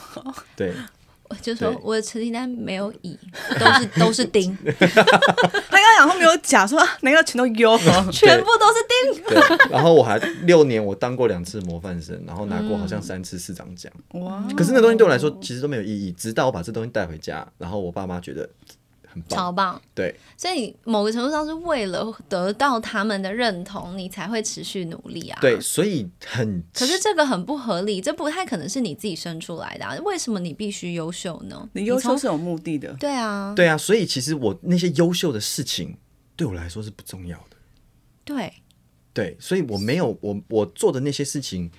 [0.55, 0.98] 对，我
[1.41, 3.17] 就说我的成绩单没有乙，
[3.59, 7.77] 都是都是丁， 他刚刚讲说没有假，说那个全都优？
[8.11, 9.69] 全部都是丁。
[9.69, 13.91] 然后我还六年，我当过两次模范生，然后拿过好像三次市长奖。
[14.13, 18.49] 哇，可是那东西对我来说其实都没有意义，直到我把这东西带回家，然后我爸妈觉得
[19.11, 19.37] 很棒。
[19.37, 19.81] 超棒！
[19.93, 25.39] 对，所以某个程度上是为了得到他们的认同，你才会持续努力啊。
[25.41, 25.59] 对，。
[25.59, 29.95] 所以很可是这个很不合理，这不太可能是你自己生出来的、啊。
[30.03, 31.69] 为什么你必须优秀呢？
[31.73, 35.97] 你优秀是有目的的，对啊，对啊，所以其实我那些优秀的事情
[36.35, 37.57] 对我来说是不重要的。
[38.23, 38.53] 对，
[39.13, 41.71] 对，所以我没有我我做的那些事情，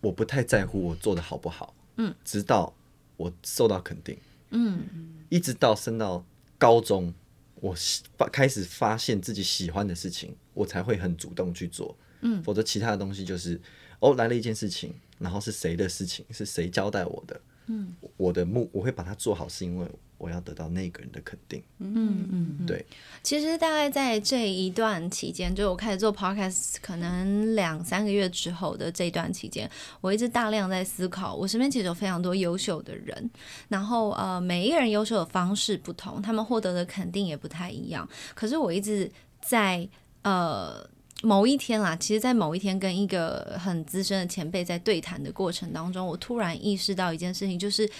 [0.00, 1.74] 我不太在乎我做的好不好。
[1.96, 2.74] 嗯，直到
[3.16, 4.18] 我受到肯定，
[4.50, 4.84] 嗯，
[5.28, 6.24] 一直到升到
[6.58, 7.12] 高中，
[7.56, 11.96] 我喜发开始发现自己喜欢的事情，我才会很主动去做。
[12.20, 13.60] 嗯，否则其他的东西就是
[14.00, 17.40] 哦来了一件事情，然后是谁的事情，是谁交代我的。
[17.66, 19.86] 嗯，我的目我会把它做好，是因为
[20.18, 21.62] 我要得到那个人的肯定。
[21.78, 22.84] 嗯嗯，对，
[23.22, 33.30] 其实大概在这一段期间，就是我开始做 podcast，可能两三个月之后的这一段期间，我一直大量在思考，我身边其实有非常多优秀的人，
[33.68, 38.08] 然后呃，每一个人优秀的方式不同，他们获得的肯定也不太一样。
[38.34, 39.88] 可是我一直在
[40.22, 40.88] 呃。
[41.22, 47.90] 某一天啦，其实，在某一天跟一个很资深的前辈在对谈的过程当中，我突然意识到一件事情，就是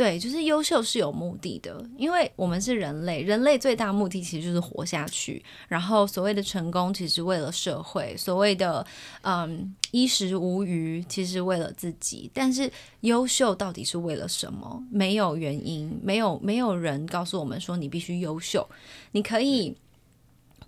[0.00, 5.44] 对，就是优秀是有目的的，因为我们是人类，人类最大目的其实就是活下去。
[5.68, 8.86] 然后所谓的成功，其实为了社会；所谓的
[9.20, 12.30] 嗯衣食无余，其实为了自己。
[12.32, 14.82] 但是优秀到底是为了什么？
[14.90, 18.66] 没有原因，没有没有人告诉我们说你必须优秀，
[19.12, 19.76] 你可以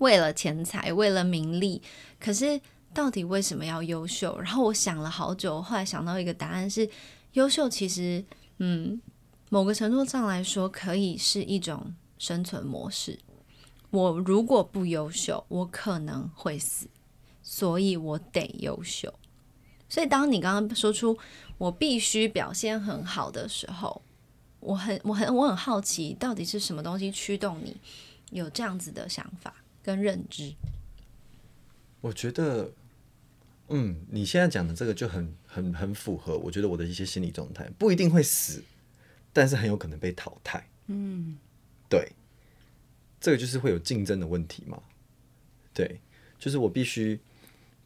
[0.01, 1.81] 为了钱财，为了名利，
[2.21, 2.61] 可是。
[2.95, 4.39] 到底为什么要优秀？
[4.39, 6.87] 然后我想了好久，后来想到一个答案是：
[7.33, 8.23] 优秀其实，
[8.59, 9.01] 嗯，
[9.53, 13.19] 某个程度上来说，可以是一种生存模式。
[13.91, 16.87] 我如果不优秀，我可能会死，
[17.43, 19.13] 所以我得优秀。
[19.91, 21.19] 所以，当你刚刚说出
[21.59, 24.01] 我必须表现很好的时候，
[24.61, 27.77] 我很、我很、我很好奇，到底是什么东西驱动你
[28.31, 30.55] 有这样子的想法跟认知？
[32.01, 32.73] 我觉得，
[33.69, 38.65] 嗯，你现在讲的这个就很很很符合，我觉得我的一些心理状态，不一定会死，
[39.33, 40.69] 但是很有可能被淘汰。
[40.87, 41.39] 嗯，
[41.89, 42.13] 对，
[43.21, 44.83] 这个就是会有竞争的问题嘛。
[45.73, 46.01] 对，
[46.39, 47.21] 就是我必须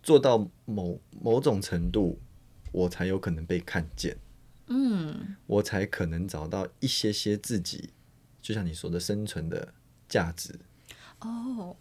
[0.03, 2.19] 做到某某种程度，
[2.73, 4.17] 我才有可能被看见。
[4.67, 7.91] 嗯，我才可能找到一些些自己，
[8.43, 9.73] 就像你说的生存的
[10.09, 10.59] 价值。
[11.21, 11.77] 哦，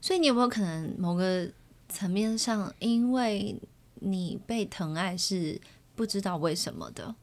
[0.00, 1.50] 所以你有没有可能某个
[1.88, 3.58] 层面上，因为
[3.94, 5.58] 你被疼爱是
[5.94, 7.14] 不知道为什么的，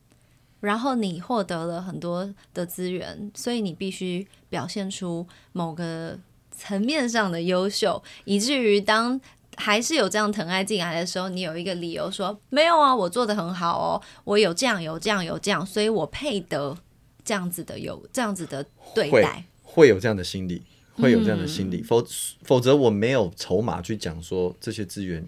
[0.64, 6.18] 然后你获得了很多的资源，所以你必须表现出某个
[6.52, 9.20] 层面上的优秀，以至于当
[9.58, 16.78] 还是有这样疼爱进来的时候，你有一个理由说没有啊，我做的很好哦，我有这样有这样有这样，所以我配得
[17.26, 19.46] 这样子的有这样子的对待。
[19.62, 20.62] 会有这样的心理，
[20.94, 22.06] 会有这样的心理，否
[22.44, 25.28] 否则我没有筹码去讲说这些资源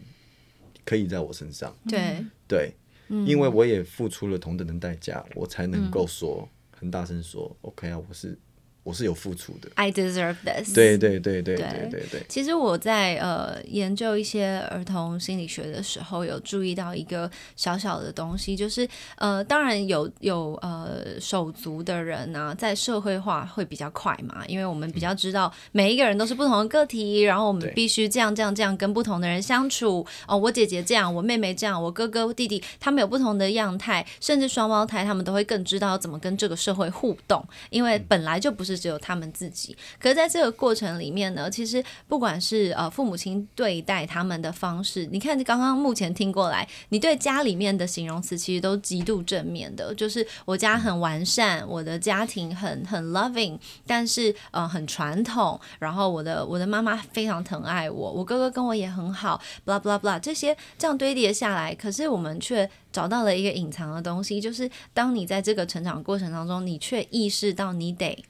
[0.85, 2.73] 可以在我身上，对，对，
[3.07, 8.37] 因为我也付出了同等的代价，我才能够说、很大声说，OK 啊，我是
[8.85, 9.67] 我是有付出的。
[9.73, 11.89] I deserve this 对对对对对。
[11.89, 39.75] 对对其实我在呃研究一些儿童心理学的时候有注意到一个小小的东西就是呃当然有有呃手足的人呢在社会化会比较快嘛因为我们比较知道每一个人都是不同的个体然后我们必须这样这样这样跟不同的人相处哦我姐姐这样我妹妹这样我哥哥弟弟他们有不同的样态甚至双胞胎他们都会更知道怎么跟这个社会互动因为本来就不是只有他们自己。
[39.99, 68.25] 可是在这个过程里面呢，其实不管是呃父母亲对待他们的方式，你看刚刚目前听过来，你对家里面的形容词其实都极度正面的，就是我家很完善，我的家庭很很 loving，但是呃很传统，然后我的我的妈妈非常疼爱我，我哥哥跟我也很好，blah blah blah，这些这样堆叠下来，可是我们却找到了一个隐藏的东西，就是当你在这个成长过程当中，你却意识到你得。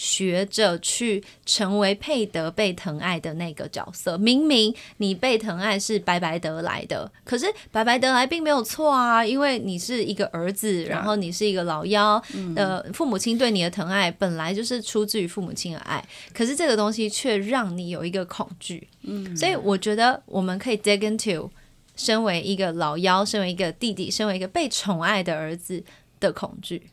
[0.00, 4.16] 学着去成为配得被疼爱的那个角色。
[4.16, 12.14] 明明你被疼爱是白白得来的，可是白白得来并没有错啊，因为你是一个儿子，然后你是一个老幺，
[12.56, 18.88] 呃，父母亲对你的疼爱本来就是出自于父母亲的爱，可是这个东西却让你有一个恐惧。
[19.02, 21.50] 嗯，所以我觉得我们可以 dig into
[21.94, 25.84] 身为一个老幺，身为一个弟弟，身为一个被宠爱的儿子
[26.18, 26.84] 的恐惧。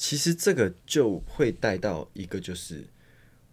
[0.00, 2.82] 其实这个就会带到一个，就是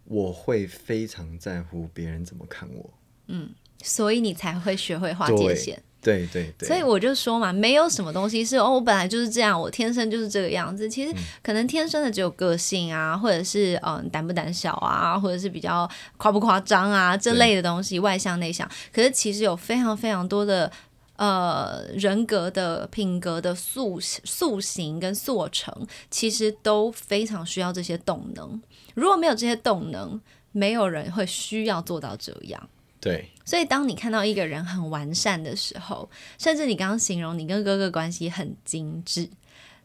[0.05, 2.89] 我会非常在乎别人怎么看我。
[3.27, 3.49] 嗯
[3.83, 5.77] 所以你才会学会划界限。
[5.99, 10.89] 对对对，所以我就说嘛，没有什么东西是哦，我本来就是这样，我天生就是这个样子。
[10.89, 18.69] 其实可能天生的只有个性啊，或者是嗯胆不胆小啊，或者是比较夸不夸张啊这类的东西，外向内向。
[18.93, 20.71] 可是其实有非常非常多的
[21.17, 28.60] 呃人格的品格的塑塑形跟塑成，其实都非常需要这些动能。
[28.95, 30.19] 如果没有这些动能，
[30.51, 32.69] 没有人会需要做到这样。
[32.99, 39.30] 对所以，当你看到一个人很完善的时候，甚至你刚刚形容你跟哥哥关系很精致，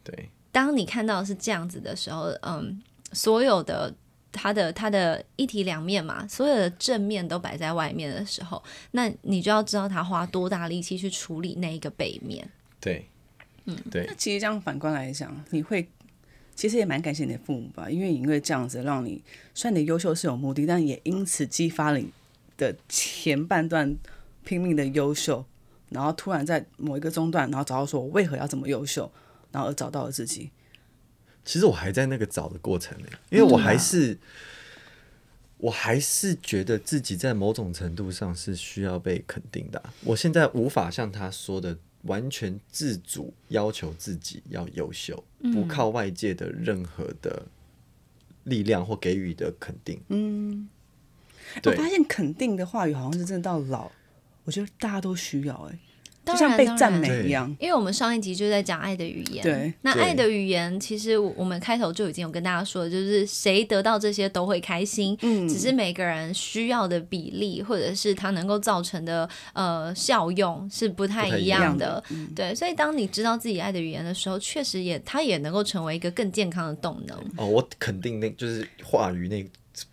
[0.03, 3.95] 对当你看到是这样子的时候，嗯，所有的
[4.33, 12.51] 他的他的一体两面嘛，所有的正面都摆在外面的时候，那你就要知道他花多大力气去处理那一个背面。
[12.81, 13.07] 对，
[13.66, 15.87] 嗯对那其实这样反观来讲，你会
[16.55, 19.23] 其实也蛮感谢你的父母吧，因为因为这样子让你
[19.55, 22.11] 虽然你的优秀是有目的，但也因此激发了你
[22.57, 23.95] 的前半段
[24.45, 25.45] 拼命的优秀，
[25.90, 29.11] 然后突然在某一个中段，然后找到说我为何要这么优秀，
[29.51, 30.51] 然后而找到了自己。
[31.44, 34.16] 其实我还在那个找的过程呢，因为我还是，
[35.59, 47.46] 我还是觉得自己在某种程度上是需要被肯定的啊、我现在无法像他说的完全自主要求自己要优秀，不靠外界的任何的
[48.44, 50.00] 力量或给予的肯定。
[50.09, 50.68] 嗯，
[51.64, 53.90] 我发现肯定的话语好像是真的到老，
[54.44, 55.91] 我觉得大家都需要哎、当
[56.24, 56.78] 就像被赞然。
[56.78, 57.56] 当然美一样。
[57.58, 59.52] 因为我们上一集就在讲爱的语言，对。
[59.52, 65.48] 对那爱的语言其实我我们开头就已经有跟大家说，就是谁得到这些都会开心，嗯。
[65.48, 72.02] 只是每个人需要的比例或者是它能够造成的呃效用是不太一样的，
[72.35, 79.44] 对，所以当你知道自己爱的语言的时候，确实也它也能够成为一个更健康的动能，哦，我肯定那就是话语那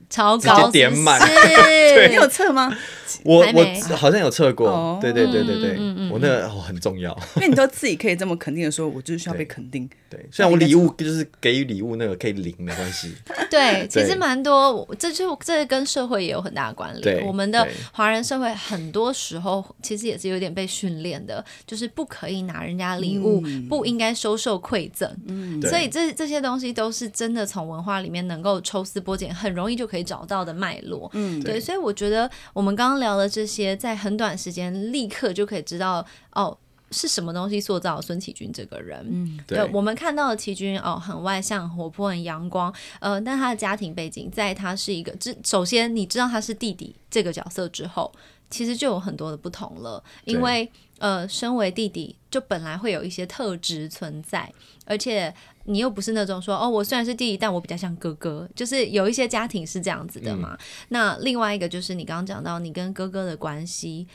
[0.10, 1.20] 超高点满。
[1.22, 2.76] 是你 有测吗？
[3.24, 5.00] 我我好像有测过，哦。
[5.02, 5.78] 对对对对对，
[6.12, 7.12] 我那个、哦、很重要。
[7.38, 9.90] 因为你都自己可以这么肯定的说，我就是需要被肯定。
[10.10, 13.14] 对，虽然我礼物就是给予礼物那个可以零没关系，
[13.50, 17.28] 对，其实蛮多，这就这跟社会也有很大的关对联。
[17.28, 25.12] 我们的华人社会很多时候其实也是有点被训练的，就是不可以拿人家礼物，不应该收受馈赠。
[25.28, 25.62] 嗯。
[25.64, 31.10] 所以这这些东西都是真的从文化里面能够抽丝剥茧，很容易就可以找到的脉络。
[31.14, 36.58] 嗯，对，所以我觉得我们刚刚聊的这些，在很短时间立刻就可以知道哦。
[36.92, 39.06] 是什么东西塑造孙启军这个人？
[39.08, 48.12] 嗯，对我们看到的齐军哦，很外向、活泼、很阳光，呃，但他的家庭背景，在他是一个，之首先你知道他是弟弟这个角色之后，
[48.50, 54.52] 其实就有很多的不同了，因为呃，身为弟弟，就本来会有一些特质存在，
[54.86, 55.32] 而且
[55.70, 60.58] 你又不是那种说哦，我虽然是弟弟，但我比较像哥哥，就是有一些家庭是这样子的嘛。
[60.90, 64.08] 那另外一个就是你刚刚讲到你跟哥哥的关系，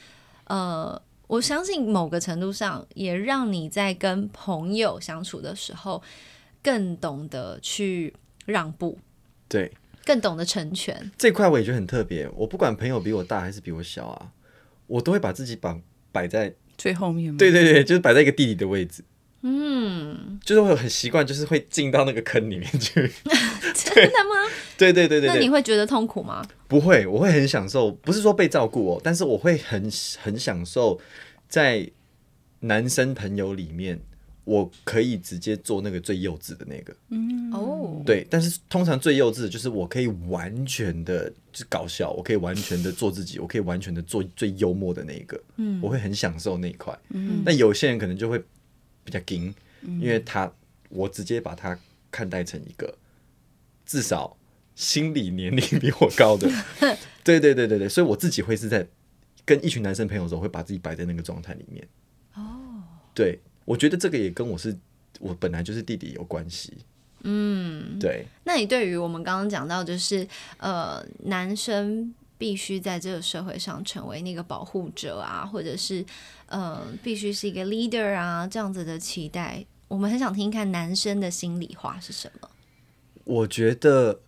[0.44, 1.00] 呃。
[1.26, 6.00] 我相信某个程度上也让你在跟朋友相处的时候，
[6.62, 8.14] 更懂得去
[8.44, 8.98] 让步，
[9.48, 9.72] 对
[10.04, 11.10] 更懂得成全。
[11.16, 12.28] 这块我也觉得很特别。
[12.36, 14.32] 我不管朋友比我大还是比我小啊，
[14.86, 15.80] 我都会把自己绑
[16.12, 17.38] 摆在最后面吗？
[17.38, 19.02] 对对对，就是摆在一个弟弟的位置。
[19.46, 22.92] 嗯，就是会很习惯，就是会进到那个坑里面去。
[23.74, 24.50] 真的吗？
[24.78, 26.42] 对对对对那你，会觉得痛苦吗？
[26.66, 29.90] 不会，我会很享受，不是说被照顾哦，但是我会很
[30.22, 30.98] 很享受
[31.48, 31.88] 在
[32.60, 34.00] 男生朋友里面，
[34.44, 36.94] 我可以直接做那个最幼稚的那个。
[37.10, 46.96] 嗯哦，对，但是通常最幼稚的就是我可以完全的就搞笑，我可以完全的做自己，我可以完全的做最幽默的那一个，嗯，我会很享受那一块。
[47.10, 48.42] 嗯，但有些人可能就会
[49.04, 50.50] 比较硬，因为他
[50.88, 51.78] 我直接把他
[52.10, 52.96] 看待成一个
[53.84, 54.36] 至少
[54.74, 56.50] 心理年龄比我高的，
[57.22, 58.86] 对对对对对，所以我自己会是在
[59.44, 61.86] 跟一群男生朋友的时候，会把自己摆在那个状态里面。
[62.34, 62.82] 哦，
[63.14, 64.76] 对，我觉得这个也跟我是
[65.20, 66.72] 我本来就是弟弟有关系。
[67.22, 68.26] 嗯，对。
[68.44, 70.26] 那你对于我们刚刚讲到，就是
[70.58, 76.04] 呃，男生必须在这个社会上成为那个保护者啊，或者是
[76.54, 82.48] 呃，必须是一个 leader 啊，这样子的期待，我们很想听听看男生的心里话是什么。
[83.24, 84.20] 我觉得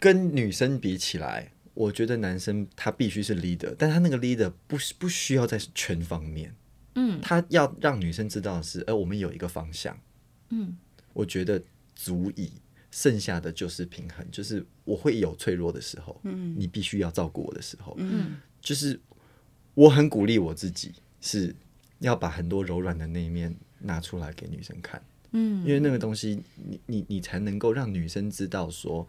[0.00, 6.54] 跟女生比起来，我觉得男生他必须是 leader，但他那个 leader 不是不需要在全方面，
[6.94, 10.00] 嗯，他要让女生知道的是，呃，我们有一个方向，
[10.48, 10.78] 嗯，
[11.12, 11.62] 我觉得
[11.94, 12.52] 足以，
[12.90, 18.98] 剩下的就是平衡，就是我会有脆弱的时候，嗯，你必须要照顾我的时候，嗯，就是
[19.74, 21.54] 我很鼓励我自己，是
[21.98, 25.02] 要把很多柔软的那一面拿出来给女生看，
[25.32, 25.64] 嗯。
[25.66, 29.06] 因为那个东西，你你你才能够让女生知道说，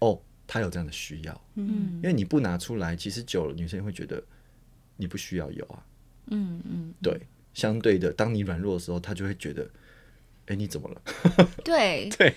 [0.00, 1.94] 哦，她有这样的需要，嗯。
[1.96, 4.22] 因为你不拿出来，其实久了女生会觉得
[4.96, 5.84] 你不需要有啊，
[6.26, 7.20] 嗯嗯，对，
[7.54, 9.68] 相对的，当你软弱的时候，她就会觉得，
[10.46, 11.02] 哎，你怎么了？
[11.64, 12.08] 对。
[12.18, 12.34] 对，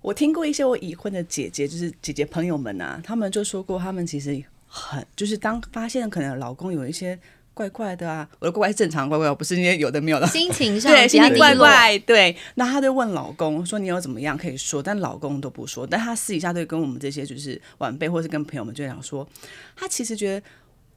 [0.00, 7.18] 我听过一些我已婚的姐姐，就是姐姐朋友们啊，她们就说过，她们其实很就是当发现可能老公有一些
[7.54, 10.26] 怪怪的啊，我的怪怪是正常的怪怪，不是那些有的没有的。
[10.28, 12.36] 心情上 对，心情怪，怪，对。
[12.54, 19.28] 那她就问老公说：“你有怎么样可以说？”但老公都不说，但她私底下对跟我们这些就是晚辈或是跟朋友们就讲说，
[19.74, 20.46] 她其实觉得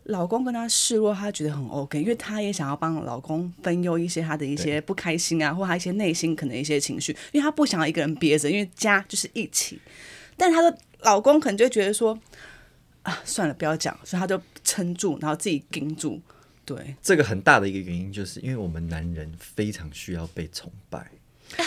[0.03, 9.80] 老公跟她示弱，她觉得很 OK，因为她也想要帮老公分忧一些她的一些不开心啊，或她一些内心可能一些情绪，因为她不想要一个人憋着，因为家就是一起。
[10.38, 12.15] 但她的老公可能就觉得说，
[13.04, 16.20] 啊，算了，不要讲，所以他就撑住，然后自己盯住，
[16.64, 16.95] 对。
[17.02, 21.12] 这个很大的一个原因，就是因为我们男人非常需要被崇拜。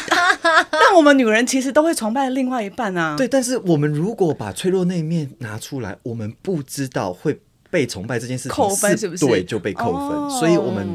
[0.70, 10.16] 但我们女人其实都会崇拜另外一半啊，对，但是我们如果把脆弱那一面拿出来，我们不知道会被崇拜这件事情扣分是不是对，就被扣分。
[10.16, 10.88] 哦所以我们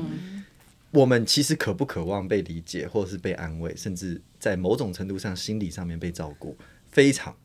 [0.91, 6.57] 我们其实渴不渴望被理解，或者是被安慰，甚至在某种程度上心理上面被照顾，
[6.89, 7.35] 非常。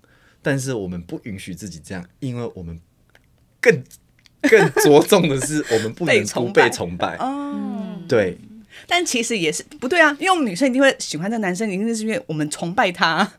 [0.44, 2.78] 但是我们不允许自己这样，因为我们
[3.60, 3.82] 更
[4.48, 7.16] 更着重的是，我们不能不被崇拜。
[7.16, 8.38] 哦，对，
[8.86, 13.32] 但其实也是不对啊，因为我们女生一定会喜欢这个男生，一定是因为我们崇拜他。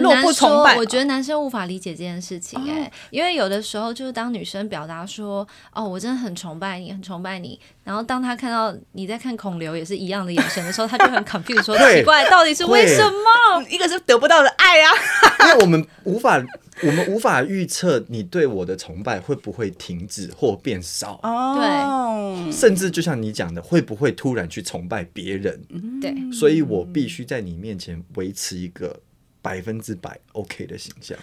[0.00, 13.62] 若很难说，我觉得男生无法理解这件事情哎、因为有的时候就是当女生表达说，哦，我真的很崇拜你，很崇拜你，然后当他看到你在看孔刘也是一样的眼神的时候，他就很 confused 说， 奇怪，到底是为什么？
[13.68, 14.90] 一个是得不到的爱啊，
[15.46, 16.42] 因为我们无法，
[16.82, 22.52] 我们无法预测你对我的崇拜会不会停止或变少，哦，对。
[22.52, 25.60] 甚至就像你讲的，会不会突然去崇拜别人？
[26.00, 29.00] 对，所以我必须在你面前维持一个
[29.42, 31.18] 百分之百 OK 的形象。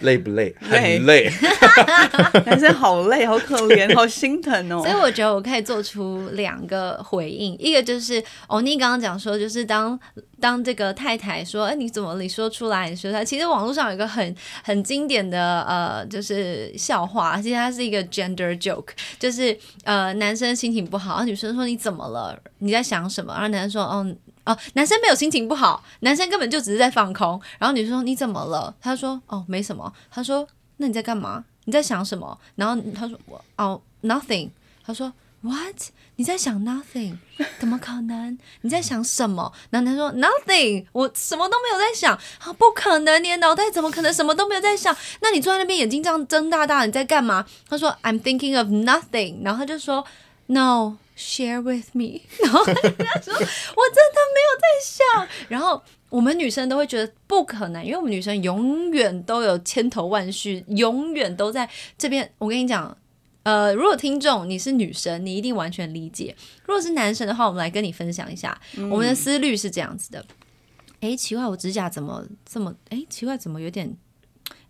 [0.00, 0.52] 累不累？
[0.60, 1.30] 很累。
[2.44, 4.92] 男生好累，好可怜， 好心疼哦所以。
[4.92, 9.96] 我觉得我可以做出两个回应，一个就是欧尼刚刚讲说，就是当
[10.40, 12.90] 当这个太太说，哎，你怎么你说出来？
[12.90, 14.34] 你说出来，其实网络上有一个很
[14.64, 18.88] 很经典的呃，就是笑话，其实它是一个 gender joke，
[19.20, 22.36] 就是呃男生心情不好，然后女生说你怎么了？
[22.58, 23.32] 你在想什么？
[23.34, 24.12] 然后男生说，哦。
[24.44, 27.40] 哦，男生没有心情不好，男生根本就只是在放空。
[27.58, 28.74] 然后女生说你怎么了？
[28.80, 29.92] 他说哦没什么。
[30.10, 30.46] 他说
[30.78, 31.44] 那你在干嘛？
[31.64, 32.36] 你在想什么？
[32.56, 34.50] 然后他说我哦 nothing。
[34.84, 35.12] 他说
[35.42, 35.76] What？
[36.16, 37.16] 你在想 nothing？
[37.58, 38.38] 怎么可能？
[38.60, 39.52] 你在想什么？
[39.70, 42.14] 然后他说 nothing，我什么都没有在想。
[42.14, 44.96] 啊，不可能，你的脑袋怎么可能什么都没有在想？
[45.20, 47.44] 那你坐在那边眼睛这样睁大大，你在干嘛？
[47.68, 49.42] 他说 I'm thinking of nothing。
[49.44, 50.04] 然后他就说
[50.46, 50.96] No。
[51.16, 62.32] Share with me，然后 跟他说：“我真的没有在想。”然后我们女生都会觉得不可能，因为我们女生永远都有千头万绪，永远都在这边。
[62.38, 62.96] 我跟你讲，
[63.42, 66.34] 呃，如果听众你是女生，你一定完全理解；
[66.64, 68.58] 如果是男生的话，我们来跟你分享一下，
[68.90, 70.24] 我们的思虑是这样子的。
[71.00, 72.74] 诶，奇怪，我指甲怎么这么……
[72.88, 73.94] 诶，奇怪，怎么有点……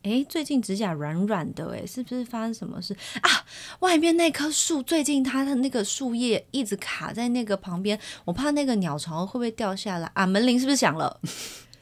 [0.03, 3.45] 诶，最近指甲软软的，诶，是不是发生什么事啊？
[3.81, 10.27] 外面那棵树最近它的那个树叶一直卡在那个旁边，我怕那个鸟巢会不会掉下来啊？
[10.27, 11.21] 门铃是不是响了？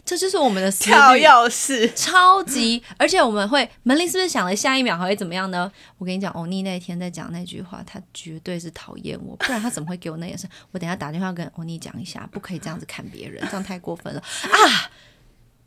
[0.04, 1.12] 这就是我们的思跳。
[1.14, 4.56] 钥匙，超级，而且我们会门铃是不是响了？
[4.56, 5.70] 下一秒还会怎么样呢？
[5.98, 10.50] 我跟你讲，欧尼那天在讲那句话，他绝对是讨厌我，不然他怎么会给我那眼神？
[10.72, 14.90] 我等下打电话跟欧尼讲一下，不可以这样子看别人，这样太过分了啊！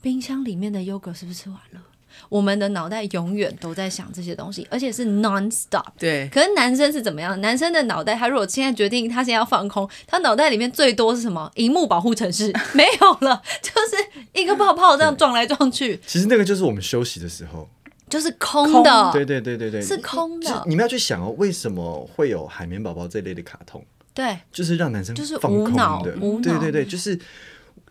[0.01, 1.81] 冰箱里面的优格是不是吃完了？
[2.29, 5.85] 我们的脑袋永远都在想这些东西，而且是 non stop。
[5.97, 7.39] 对，可是男生是怎么样？
[7.41, 11.51] 男生的脑袋，他如果现在决定他现在要放空，他脑袋里面最多是什么？
[11.55, 17.69] 荧幕保护城市 没有了，就是一个泡泡这样撞来撞去，其实那个就是我们休息的时候。
[18.09, 23.83] 就是空的，对对对对对，是空的你们要去想哦，为什么会有海绵宝宝这类的卡通？
[24.13, 24.37] 对。
[24.51, 27.19] 就是让男生就是无脑的，无脑对对对，就是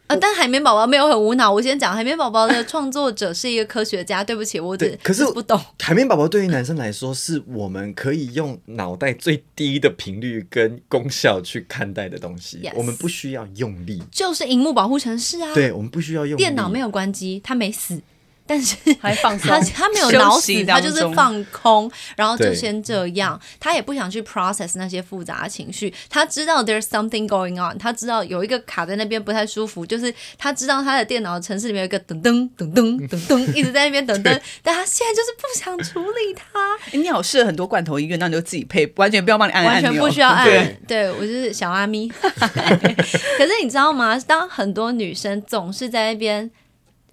[0.09, 1.51] 呃，但海绵宝宝没有很无脑。
[1.51, 4.23] 我先讲，海绵宝宝的创作者是一个科学家。
[4.25, 5.59] 对不起，我只可是只不懂。
[5.81, 12.59] 海绵宝宝对于男生来说，是我们可以用脑袋最低的频率跟功效去看待的东西。
[12.59, 16.43] Yes 我们不需要用力，就是荧幕保护城市啊，对我们不需要用力。
[16.43, 18.01] 电脑没有关机，它没死。
[18.47, 25.93] 但是还放松他他没有休脑死，他就是放空，然后就先这样，他也不想去 process 那些复杂的情绪。
[26.09, 40.79] 他知道 there's something going on，他知道有一个卡在那边不太舒服，就是他知道他的电脑城市里面有一个噔噔噔噔噔噔一直在那边噔 噔，但他现在就是不想处理它，诶你好试了很多罐头音乐，那你就自己配，完全不要帮你按按完，全不需要按对，。
[40.87, 42.09] 对我就是小阿咪。
[42.19, 44.19] 可是你知道吗？
[44.27, 46.51] 当很多女生总是在那边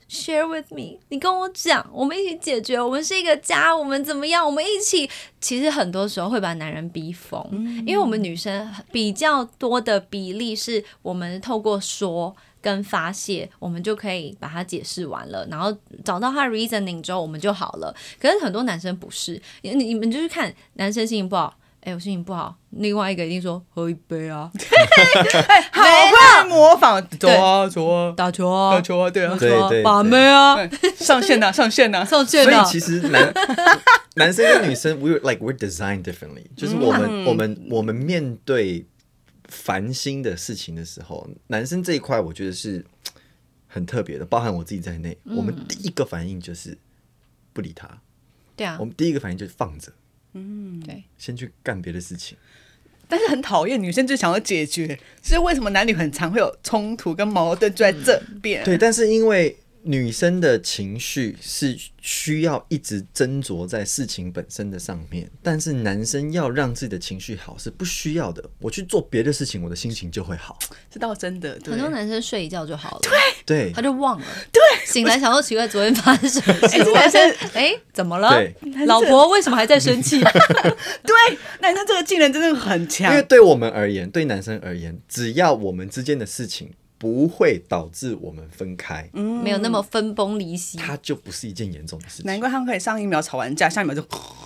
[0.10, 4.46] share with me，你跟我讲，我们一起解决，我们是一个家，我们怎么样？
[4.46, 5.10] 我们一起。
[5.40, 7.42] 其实很多时候会把男人逼疯，
[7.86, 12.36] 因为我们女生比较多的比例是我们透过说。
[12.62, 17.96] 跟发泄，我们就可以把它解释完了，然后找到他的 reasoning 之后，我们就好了。
[18.20, 24.52] 可是很多男生不是，你你们就是看男生心情不好，哎、我心情不好，另外一个一定说喝一杯啊，
[25.48, 30.58] 哎好会模仿，走啊走啊，打球啊，打球啊，对啊，对对把妹啊，
[30.98, 33.34] 上线呐上线呐，上线啊，所以其实男
[34.16, 38.86] 男生跟女生，we like we're designed differently，就是我们、我们我们面对
[39.48, 42.86] 烦心的事情的时候，男生这一块我觉得是
[43.68, 46.78] 很特别的，包含我自己在内，我们第一个反应就是
[47.54, 47.90] 不理他，
[48.58, 48.76] 对啊。
[48.80, 49.92] 我，们第一个反应就是放着，
[50.34, 52.38] 对，先去干别的事情。
[53.08, 58.64] 但是很讨厌女生就想要解决，所以为什么男女很常会有冲突跟矛盾就在这边？
[58.64, 68.44] 对，但是因为女生的情绪是需要一直斟酌在事情本身的上面，但是男生要让自己的情绪好是不需要的。
[68.60, 70.60] 我去做别的事情，我的心情就会好。
[70.92, 73.12] 这倒真的，很多男生睡一觉就好了，对
[73.46, 76.84] 对他就忘了，对，醒来想说奇怪，昨天发生什么事？
[76.92, 78.42] 男生哎，怎么了？
[78.86, 80.20] 老婆为什么还在生气？
[81.04, 90.78] 对，男生这个技能真的很强因为，对我们而言，对男生而言，只要我们之间的事情不会导致我们分开，没有那么分崩离析。
[90.78, 92.26] 它就不是一件严重的事情。
[92.26, 94.06] 难怪他们可以上一秒吵完架，下一秒就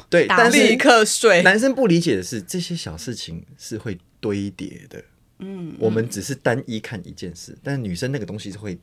[0.10, 1.42] 对，打但立刻睡。
[1.42, 5.04] 男生不理解的是，这些小事情是会堆叠的。
[5.40, 8.78] 嗯，我们只是单一看一件事，但是女生那个东西是会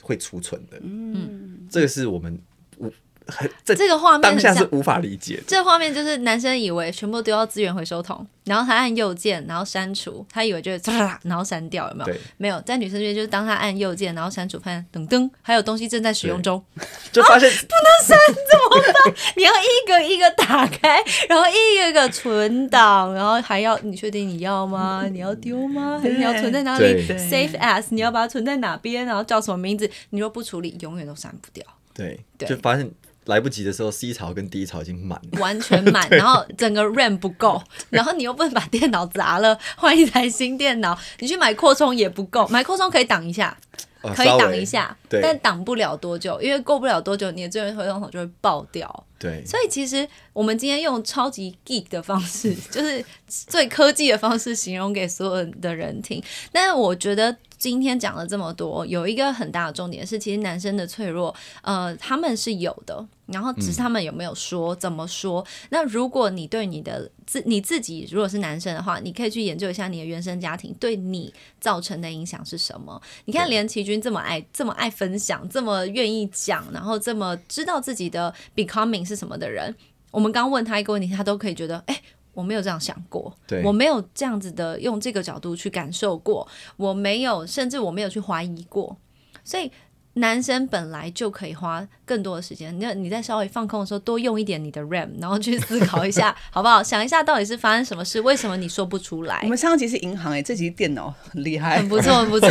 [0.00, 0.78] 会储存的。
[0.80, 2.40] 嗯，这个是我们
[2.78, 2.88] 无
[3.26, 5.42] 很在这个画面当很像，下是无法理解的。
[5.46, 12.18] 这个画面就是男生以为全部丢到资源回收桶，然后他按右键，然后删除，他以为就是唰，然后删掉，有没有？
[12.36, 16.62] 没有，在女生这边就是当他按右键，然后删除，发现噔噔，还有东西正在使用中，
[17.10, 25.04] 就发现不能删怎么办 你要一个一个打开，然后一个一个存档，然后还要你确定你要吗？
[25.10, 25.98] 你要丢吗？
[26.00, 29.04] 还是你要存在哪里？Safe as 你要把它存在哪边？
[29.04, 29.90] 然后叫什么名字？
[30.10, 31.64] 你若不处理，永远都删不掉。
[31.92, 32.88] 对，对就发现
[33.26, 35.40] 来不及的时候，C 槽跟 D 槽已经满了。
[35.40, 43.56] 完全满， 然后整个 RAM 不够，然后你又不能把电脑砸了，换一台新电脑，你去买扩充也不够，买扩充可以挡一下，
[44.14, 49.05] 可以挡一下，对但挡不了多久，因为过不了多久，你的资源回收桶就会爆掉。
[49.18, 56.22] 对，所以其实我们今天用超级 geek 的方式， 就是最科技的方式形容给所有的人听。
[56.52, 65.44] 但是我觉得今天讲了这么多，有一个很大的重点是，其实男生的脆弱，呃，他们是有的，然后只是他们有没有说，怎么说。
[65.70, 73.00] 那如果你对你的自你自己如果是男生的话，你可以去研究一下你的原生家庭对你造成的影响是什么。
[73.24, 79.72] 你看，连奇君这么爱这么爱分享，这么愿意讲，然后这么知道自己的 becoming 是什么的人，
[80.10, 82.02] 我们刚问他一个问题，他都可以觉得，哎、
[82.34, 86.46] 我没有这样想过，对我没有这样子的用这个角度去感受过，
[86.76, 88.96] 我没有，甚至我没有去怀疑过，
[89.44, 89.70] 所以。
[90.18, 96.82] 男生本来就可以花更多的时间，那你在稍微放空的时候，多用一点你的 RAM，然后去思考一下， 好不好？
[96.82, 99.48] 想一下到底是发生什么事，为什么你说不出来我？
[99.48, 102.48] 们上一集是银行哎，这集电脑很厉害很，不错， 很不错，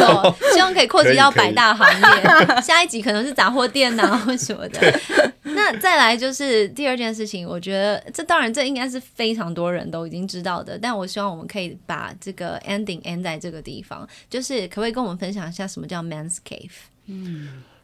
[0.54, 2.62] 希望可以扩及到百大行业。
[2.62, 5.00] 下一集可能是杂货店呐、或什么的。
[5.42, 16.70] 那再来就是第二件事情，我觉得这当然这应该是非常多人都已经知道的，但我希望我们可以把这个 ending end 在这个地方，就是可不可以跟我们分享一下什么叫 man's cave？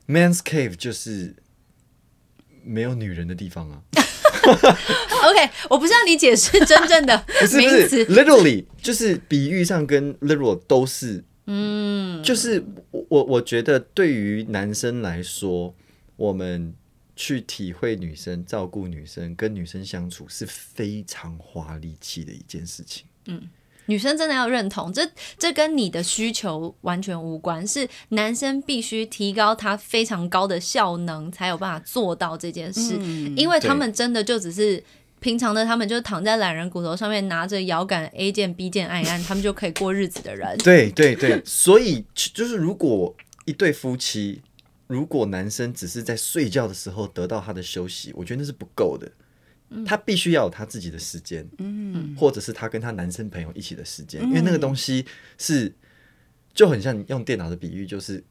[0.08, 1.36] Man's Cave 就是
[2.64, 3.82] 没有女人的地方啊，
[4.44, 15.74] OK，我不是让你解释真正的 不是不名是词，，literally 就是比喻上跟 literal 都是，嗯，就是我我我觉得对于男生来说，
[16.16, 16.74] 我们
[17.16, 23.06] 去体会女生、照顾女生、跟女生相处是非常花力气的一件事情。
[23.92, 25.02] 女生真的要认同，这
[25.38, 32.94] 这跟你的需求完全无关，是男生必须提高他非常高的效能，才有办法做到这件事，
[33.36, 34.82] 因为他们真的就只是。
[35.22, 40.58] 平常的他们就是躺在懒人骨头上面，拿着摇杆 A 键 B 键按一按，他们就可以过日子的人。
[40.58, 43.16] 对对对，所以就就是如果
[43.46, 44.42] 一对夫妻
[44.88, 49.12] 如果男生只是在睡觉的时候得到他的休息，我觉得那是不够的。
[49.86, 55.06] 他必须要有他自己的时间，嗯，或者是他跟他男生朋友一起的时间，因为那个东西
[55.38, 55.74] 是
[56.54, 58.24] 就很像用电脑的比喻，就是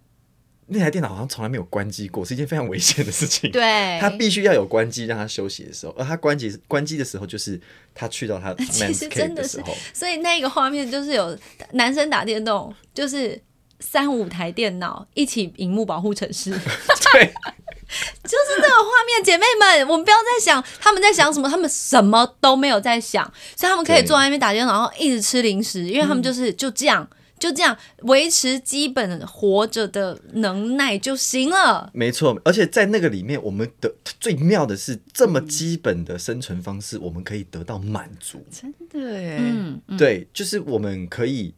[0.66, 3.50] 那台电脑好像从来没有关机过，是一件非常危险的事情。
[3.50, 7.60] 对，他必须要有关机让他休息的时候，而他关机关机的时候，就是
[7.94, 9.62] 他去到他 man 实真的是
[9.92, 11.36] 所以那个画面就是有
[11.72, 13.40] 男生打电动，就是
[13.80, 16.52] 三五台电脑一起荧幕保护城市，
[18.24, 19.24] 就是，这个画面。
[19.24, 23.24] 姐妹们，我们不要再想他们在想什么，他们什么都没有在想，
[23.56, 27.08] 所以他们可以坐在那边打电脑，然后一直吃零食，因为他们就是就这样。
[27.38, 31.88] 就这样维持基本活着的能耐就行了。
[31.94, 38.44] 没错，而且在那个里面，我们的最妙的是，这么基本的生存方式，我们可以得到满足。
[38.50, 41.54] 真的耶，嗯，嗯对，就是我们可以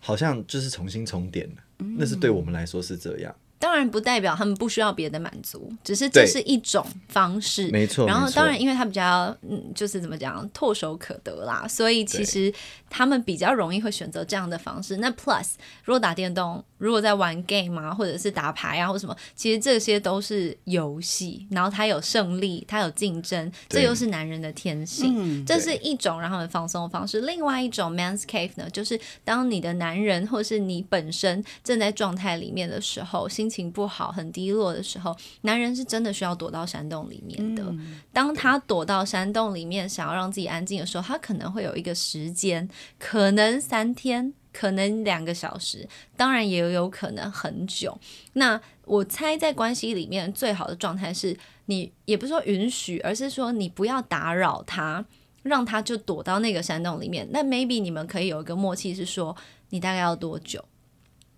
[0.00, 3.32] 好像就是重新重点了，嗯那是对我们来说是这样。
[3.60, 7.68] 当然不代表他们不需要别的满足，只是这是一种方式。
[7.68, 12.52] 没错，然后当然，因为他比较嗯，就是怎么讲，唾手可得啦，所以其实
[12.88, 14.96] 他们比较容易会选择这样的方式。
[14.96, 15.50] 那 Plus
[15.84, 25.14] 如果打电动，如果在玩 game 啊，或者是打牌啊，或什么，其实这些都是游戏，然后他有胜利，他有竞争，这又是男人的天性。
[25.16, 27.20] 嗯，这是一种让他们放松的方式。
[27.20, 37.62] 另外一种 man's cave 呢，就是当你的男人或是你本身正在状态里面的时候，心情不好、很低落的时候，男人是真的需要躲到山洞里面的。
[38.12, 42.68] 当他躲到山洞里面，想要让自己安静的时候，他可能会有一个时间，
[42.98, 44.32] 可能三天。
[44.52, 47.98] 可能两个小时，当然也有可能很久。
[48.34, 51.36] 那我猜在关系里面最好的状态是
[51.66, 55.04] 你也不是说允许，而是说你不要打扰他，
[55.42, 57.28] 让他就躲到那个山洞里面。
[57.30, 59.36] 那 maybe 你们可以有一个默契，是说
[59.70, 60.64] 你大概要多久？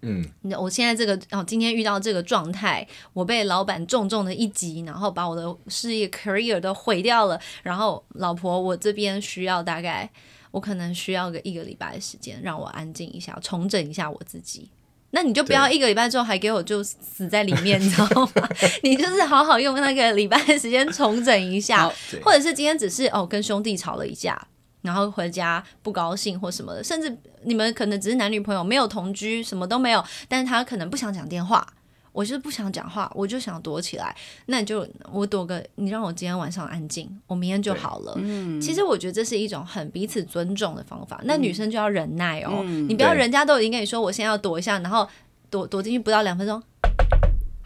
[0.05, 7.41] 嗯，你我现在这个哦，今天遇到这个状态，我被老板重重的一击，然后把我的事业 career 都毁掉了。
[7.63, 10.11] 然后老婆，我这边需要大概，
[10.53, 14.71] 我可能需要个一个礼拜的时间，让我安静一下，重整一下我自己。
[15.15, 18.49] 那你就不要一个礼拜之后还给我就死在里面，你知道吗？
[18.83, 21.87] 你就是好好用那个礼拜的时间重整一下
[22.23, 24.41] 或者是今天只是哦跟兄弟吵了一架，
[24.81, 31.67] 然后回家不高兴或什么的，甚至你们可能只是男女朋友，没有同居，什么都没有，但是他可能不想讲电话，
[32.13, 34.15] 我就是不想讲话，我就想躲起来，
[34.47, 38.15] 那你就我躲个，你让我今天晚上安静，我明天就好了。
[38.17, 41.21] 嗯其实我觉得这是一种很彼此尊重的方法。
[41.25, 45.09] 那女生就要忍耐哦，你不要人家都已经跟你说我现在要躲一下，然后
[45.51, 46.63] 躲躲进去不到两分钟，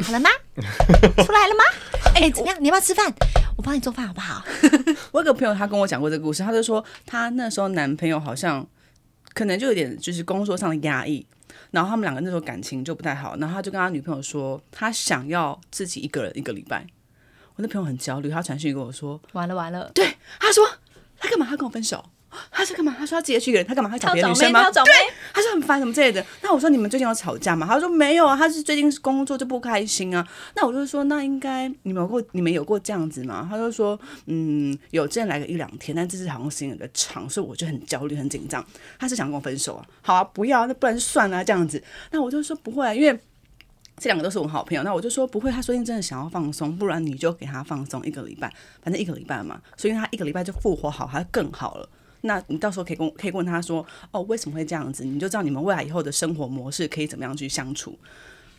[0.05, 0.31] 好了吗？
[0.57, 1.65] 出来了吗？
[2.15, 2.57] 哎、怎么样？
[2.63, 3.13] 你要不要吃饭？
[3.57, 4.45] 我帮你做饭好不好？
[5.13, 8.67] 我有个朋友，他跟我讲过这个故事，他就说他那时候男朋友好像
[9.35, 11.27] 可能就有点就是工作上的压抑，
[11.77, 16.87] 然后他们两个那时候感情就不太好，然后他就跟他女朋友说，他想要自己一个人一个礼拜。
[17.55, 20.67] 我那朋友很焦虑，他传讯跟我说，完了完了，对，他说
[21.19, 21.45] 他干嘛？
[21.45, 22.03] 他跟我分手。
[22.51, 22.95] 他是干嘛？
[22.99, 23.91] 他说他直接去一个人，他干嘛？
[23.91, 24.71] 他找别的女生吗？
[24.71, 24.85] 对。
[25.35, 26.25] 他说很烦什么之类的。
[26.43, 27.67] 那我说你们最近有吵架吗？
[27.67, 30.27] 他说没有啊，他是最近工作就不开心啊。
[30.55, 33.47] 那我就说那应该你们有过你们有过这样子吗？
[33.51, 38.65] 他就说嗯有，之前来个一两天，但这次好像时间有点长，所以我就很焦虑很紧张。
[38.99, 39.87] 他是想跟我分手啊？
[40.03, 41.83] 好啊，不要，那不然就算了、这样子。
[42.11, 43.19] 那我就说不会啊，因为。
[43.99, 45.51] 这两个都是我好朋友，那我就说不会。
[45.51, 51.89] 他说你真的想要放松，不然你就给他放松一个礼拜，反正一个礼拜嘛，所以他一个礼拜就复活好，他更好了。
[52.23, 55.05] 那你到时候可以跟可以问他说，哦，为什么会这样子？
[55.05, 57.99] 你就知道你们未来以后的生活模式可以怎么样去相处。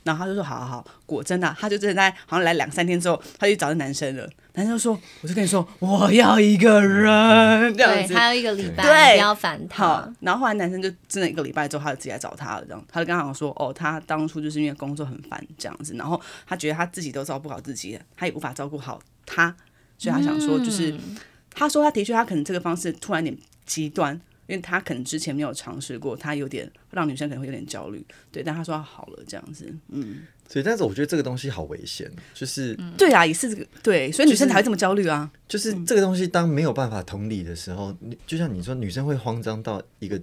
[0.04, 4.26] 然后他就说，好好好，果真的啊、他就真的在好像来两三天之后，他就找到男生了。
[4.54, 8.16] 男生就说，我就跟你说，我要一个人这样，子。
[8.16, 19.54] 还有一个礼拜，对不要烦好他。，然后后来男生就真的一个礼拜之后，他就自己来找他了，这样，他就跟他讲说，哦，他当初就是因为工作很烦这样子，然后他觉得他自己都照顾好自己，他也无法照顾好他，
[19.98, 21.18] 所以他想说，就是、嗯
[21.58, 24.14] 他说他的确他可能这个方式突然有点极端，
[24.46, 40.22] 因为他可能之前没有尝试过，他有点让女生可能会有点焦虑，对，但他说他好了这样子，嗯，所以但是我觉得这个东西好危险，就是对啊，也是这个对，所以女生才会这么焦虑啊，就是这个东西，当没有办法同理的时候，你就像你说，女生会慌张到一个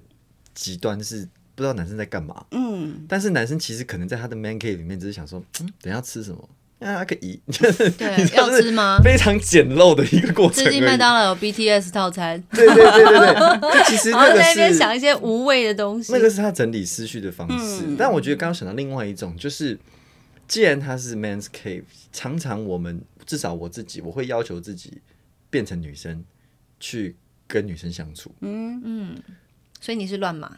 [0.55, 2.47] 极端，是不知道男生在干嘛。
[2.53, 6.49] 嗯，但是男生其实可能在他的 man cave 里面，只是想说，嗯，等一下吃什么？
[6.85, 10.62] 啊，可以，就是对要吃吗非常简陋的一个过程。
[10.62, 16.12] 最近麦当劳有 BTS 套餐，对对对对对，就其实然后那个在那边想一些无谓的东西。
[16.12, 17.85] 那个是他整理思绪的方式。
[17.99, 19.78] 但我觉得刚刚想到另外一种，就是
[20.47, 25.01] 既然他是 man's cave，常常我们至少我自己，我会要求自己
[25.49, 26.22] 变成女生
[26.78, 27.16] 去
[27.47, 28.30] 跟女生相处。
[28.41, 29.16] 嗯嗯
[29.80, 30.51] 所以你是乱码，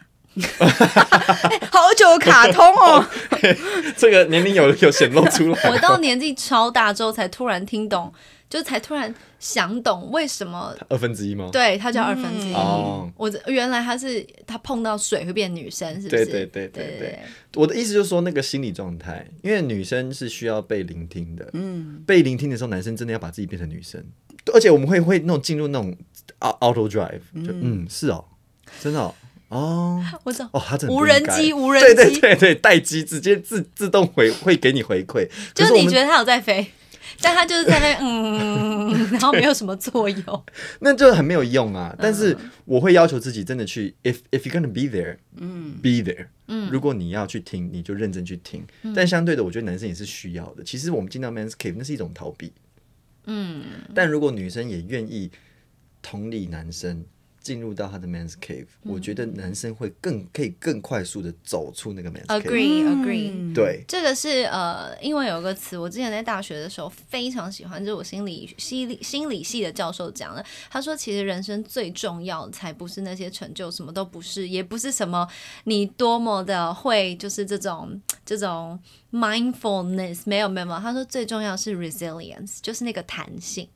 [1.70, 3.04] 好久的卡通哦，
[3.96, 5.70] 这个年龄有有显露出来。
[5.70, 8.12] 我到年纪超大之后才突然听懂，
[8.48, 11.48] 就才突然想懂为什么二分之一吗？
[11.52, 12.52] 对它叫二分之一。
[12.54, 16.24] 哦我这原来它是它碰到水会变女生，是不是？
[16.24, 16.98] 对对对对对。
[16.98, 17.18] 对。
[17.54, 24.04] 我的意思就是说，那个心理状态，因为女生是需要被聆听的，嗯，被聆听的时候，男生真的要把自己变成女生，
[24.52, 25.96] 而且我们会会那种进入那种
[26.40, 28.22] au- auto drive，就嗯是哦，
[28.82, 29.14] 真的哦，
[29.48, 30.48] 哦我知道。
[30.52, 36.66] 哦，他真的无人机无人对对机对对，待机直接自自动回会给你回馈，就是你觉得它有在飞，
[37.20, 40.44] 但它就是在那 嗯，然后没有什么作用。
[40.80, 41.94] 那就很没有用啊。
[41.98, 48.66] 但是我会要求自己真的去，if if you're gonna be there，嗯，be there，嗯，如果你要去听，你就认真去听。
[48.94, 50.64] 但相对的，我觉得男生也是需要的。
[50.64, 52.52] 其实我们进到 man's cave 那是一种逃避，
[53.26, 53.62] 嗯，
[53.94, 55.30] 但如果女生也愿意
[56.02, 57.04] 同理男生。
[57.46, 62.42] 进入到他的 man's cave，、我觉得男生会更可以更快速的走出那个 man's cave。
[62.42, 63.54] Agree, agree。
[63.54, 70.44] 对，这个是呃，因为有个词，我之前在大学的时候非常喜欢，就是我心理心理心理系的教授讲的。
[70.68, 75.28] 他说，其实人生最重要的才不是那些成就，什么都不是，也不是什么
[75.62, 78.76] 你多么的会，就是这种 这种
[79.12, 80.80] mindfulness，没有没有没有。
[80.80, 83.68] 他说最重要是 resilience，就是那个弹性。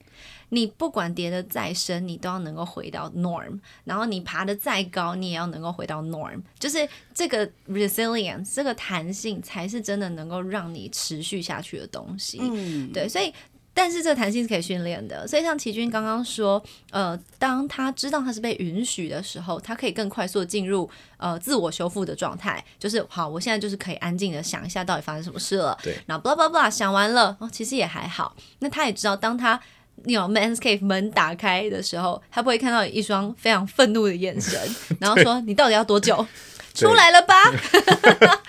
[0.50, 12.38] 你不管跌得再深，你都要能够回到 norm，然后你爬得再高，你也要能够回到 norm，就是这个 resilience 这个弹性才是真的能够让你持续下去的东西。
[12.40, 13.32] 嗯，对，所以。
[13.72, 28.34] 但是这个弹性是可以训练的，所以像齐军刚刚说，呃，当他知道他是被允许的时候，他可以更快速的进入呃自我修复的状态，就是好，我现在就是可以安静的想一下到底发生什么事了，对，然后 blah blah blah 想完了，哦，其实也还好。
[28.58, 29.58] 那他也知道，当他
[30.04, 34.58] 有 man's cave 门打开的时候，他不会看到一双非常愤怒的眼神，
[35.00, 36.26] 然后说你到底要多久？
[36.72, 37.34] 出来了吧？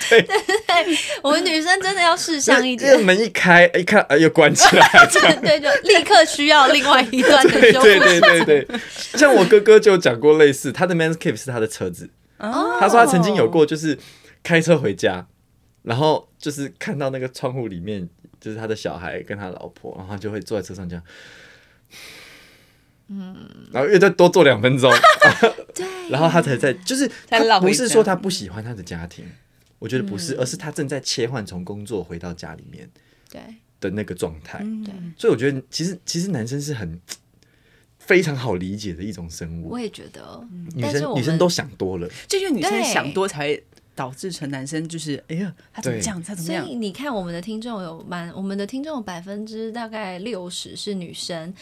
[0.08, 0.38] 对对
[0.68, 3.04] 对，我们女生真的要识相一点这个。
[3.04, 4.88] 门一开，一看，哎，又关起来，
[5.41, 7.99] 对，就立刻需要另外一段的对对。
[7.99, 8.68] 对对对，
[9.16, 13.97] 像我哥哥就讲过类似，他的 man's cave 是他的车子，哦他说他曾经有过，就是
[14.43, 15.26] 开车回家，
[15.82, 18.08] 然后就是看到那个窗户里面，
[18.42, 21.04] 就是他的小孩跟他老婆，然后他就会坐在车上这样，
[23.08, 23.38] 嗯，
[23.72, 24.92] 然后又再多坐两分钟，
[25.74, 29.24] 对，然后他才在，就是他不是说他不喜欢他的家庭，
[29.80, 32.89] 我觉得不是，而是他正在切换从工作回到家里面
[33.30, 33.39] 对。
[33.80, 37.02] 的那个状态，对，所以我觉得其实其实男生是很
[37.98, 39.70] 非常好理解的一种生物。
[39.70, 40.48] 我，也觉得。
[40.76, 43.64] 女生女生都想多了，就因为女生想多才会
[43.96, 46.68] 导致成男生就是哎呀，他怎么对这样，他怎么所？
[46.68, 51.54] 以你看，我们的听众有蛮，我们的听众有百分之大概六十是女生，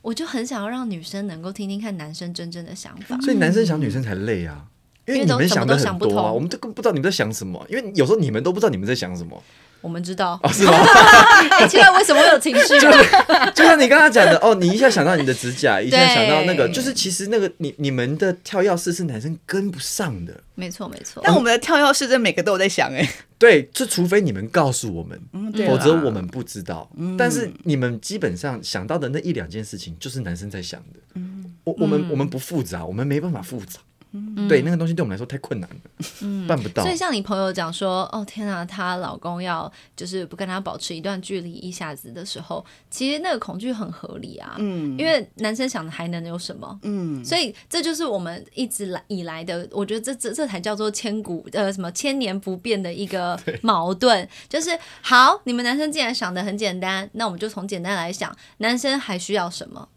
[0.00, 3.18] 我就很想要让女生能够听听看男生真正的想法。
[3.20, 4.66] 所以男生想女生才累啊。
[5.04, 9.42] 因为因为都你们想的什么都想不很多啊，我们都根本不知道你们在想什么，因为有时候你们都不知道你们在想什么，
[9.82, 10.72] 我们知道，哦，是吗？
[11.58, 13.50] 哎，奇怪，为什么会有情绪啊？
[13.50, 21.20] 就像你刚刚讲的，哦，你一下想到你的指甲， 一下想到那个，就是其实那个你你们的跳跃式是男生跟不上的，没错，没错。
[21.24, 23.06] 但我们的跳跃式，真的每个都有在想哎，
[23.38, 26.88] 对，就除非你们告诉我们，嗯，否啦则我们不知道。
[27.18, 31.20] 但是你们基本上想到的那一两件事情，就是男生在想的。
[31.64, 33.78] 我我们我们不复杂，我们没办法复杂。
[34.48, 36.92] 对，那个东西对我们来说太困难了，办不到所。
[36.92, 44.56] 以像你朋友讲说，哦天啊，她老公要就是不跟她保持一段距离一下子的时候，其实那个恐惧很合理啊。
[44.58, 46.78] 嗯，因为男生想的还能有什么？
[46.82, 59.88] 嗯，所以这就是我们一直来以来的，我觉得这这这才叫做千古呃什么千年不变的一个 矛盾，就是好，你们男生既然想的很简单，那我们就从简单来想，男生还需要什么？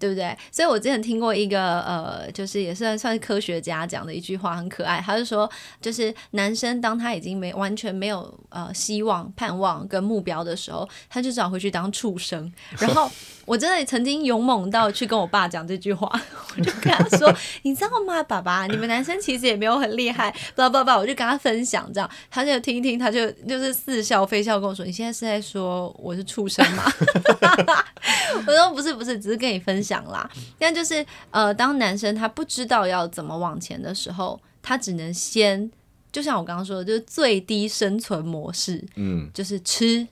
[0.00, 0.34] 对不对？
[0.50, 5.00] 所以我之前听过一个呃，就是也算算是科学家讲的一句话，很可爱。
[5.04, 5.48] 他就说，
[5.80, 12.50] 就是男生当他已经没完全没有呃希望、盼望跟目标的时候，他就只好回去当畜生。
[12.80, 13.10] 然后
[13.44, 16.10] 我真的曾经勇猛到去跟我爸讲这句话，
[16.56, 17.32] 我就跟他说
[17.62, 26.84] ：“你知道吗，爸爸，你们男生其实也没有很厉害。”不不不，我就跟他分享，这样他就听一听，他就就是似笑非笑跟我说：“你现在是在说我是畜生吗？”
[28.46, 30.30] 我说不是不是，只是跟你分享啦。
[30.58, 35.70] 但就是呃，当男生他不知道要怎么往前的时候，他只能先，
[36.12, 40.06] 就像我刚刚说的，就是最低生存模式，嗯，就是吃，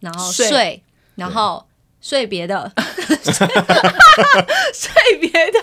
[0.00, 0.82] 然后睡睡，
[1.14, 1.64] 然后
[2.00, 2.72] 睡别的，
[4.72, 5.58] 睡别的，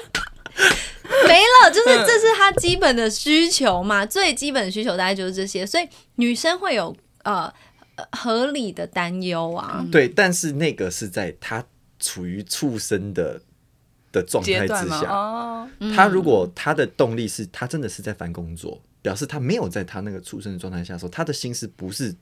[1.27, 7.51] 没了，就是这是他基本的需求嘛，最基本的需求大概就是这些，所以女生会有呃
[7.95, 9.85] 呃合理的担忧啊。
[9.91, 11.63] 对，但是那个是在他
[11.99, 13.39] 处于畜生的
[14.11, 14.89] 的状态之？
[14.89, 22.15] 下，哦，他如果他的动力是他真的是在翻工作，表示他没有在他那个出生的状态下的时候，他的心思不是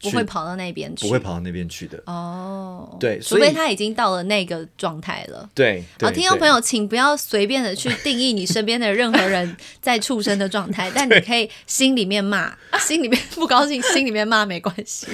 [0.00, 2.02] 不会跑到那边去，不会跑到那边去的。
[2.06, 2.96] 哦。
[3.00, 5.48] 对所以除非他已经到了那个状态了。
[5.54, 15.06] 对，好，听众朋友，请不要随便的去定义你身边的任何人 在畜生的状态，但你可以心里面骂，心里面不高兴，心里面骂没关系。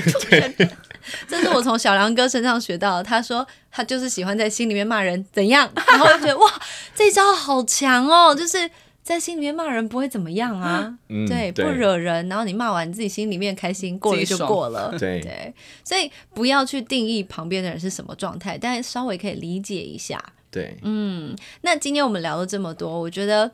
[1.29, 3.03] 这是我从小梁哥身上学到的。
[3.03, 5.71] 他说他就是喜欢在心里面骂人，怎样？
[5.89, 6.51] 然后我就觉得哇，
[6.95, 8.35] 这招好强哦！
[8.35, 8.71] 就是
[9.03, 12.29] 在心里面骂人不会怎么样啊，嗯对，不惹人。
[12.29, 14.91] 然后你骂完你自己心里面开心，过了就过了。
[14.99, 20.23] 对对，所以不要去定义旁边的人是什么状态，但稍微可以理解一下。
[20.51, 23.51] 对，嗯，那今天我们聊了这么多，我觉得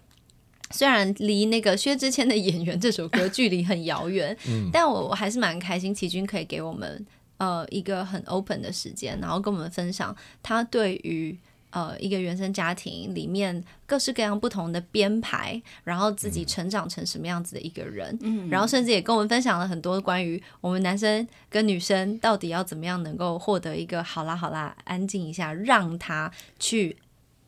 [0.70, 4.36] 虽然离那个薛之谦的《演员》这首歌距离很遥远，
[4.72, 7.07] 但我我还是蛮开心，齐军可以给我们
[7.39, 11.39] 呃一个很 open 的时间，然后跟我们分享他对于。
[11.70, 26.97] 呃，一个原生家庭里面各式各样不同的编排，然后自己成长成什么样子的一个人，嗯，然后甚至也跟我们分享了很多关于我们男生跟女生到底要怎么样能够获得一个好啦好啦，安静一下，让他去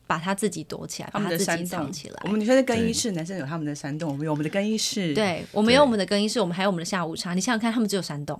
[0.06, 2.28] 把他自己躲起来，把他自己藏起来我。
[2.28, 7.32] 们女生的更衣室，男生有他们的山洞，我们有我们的更衣室。，对，我们有我们的更衣室，我们还有我们的下午茶。
[7.32, 8.38] 你想想看，他们只有山洞，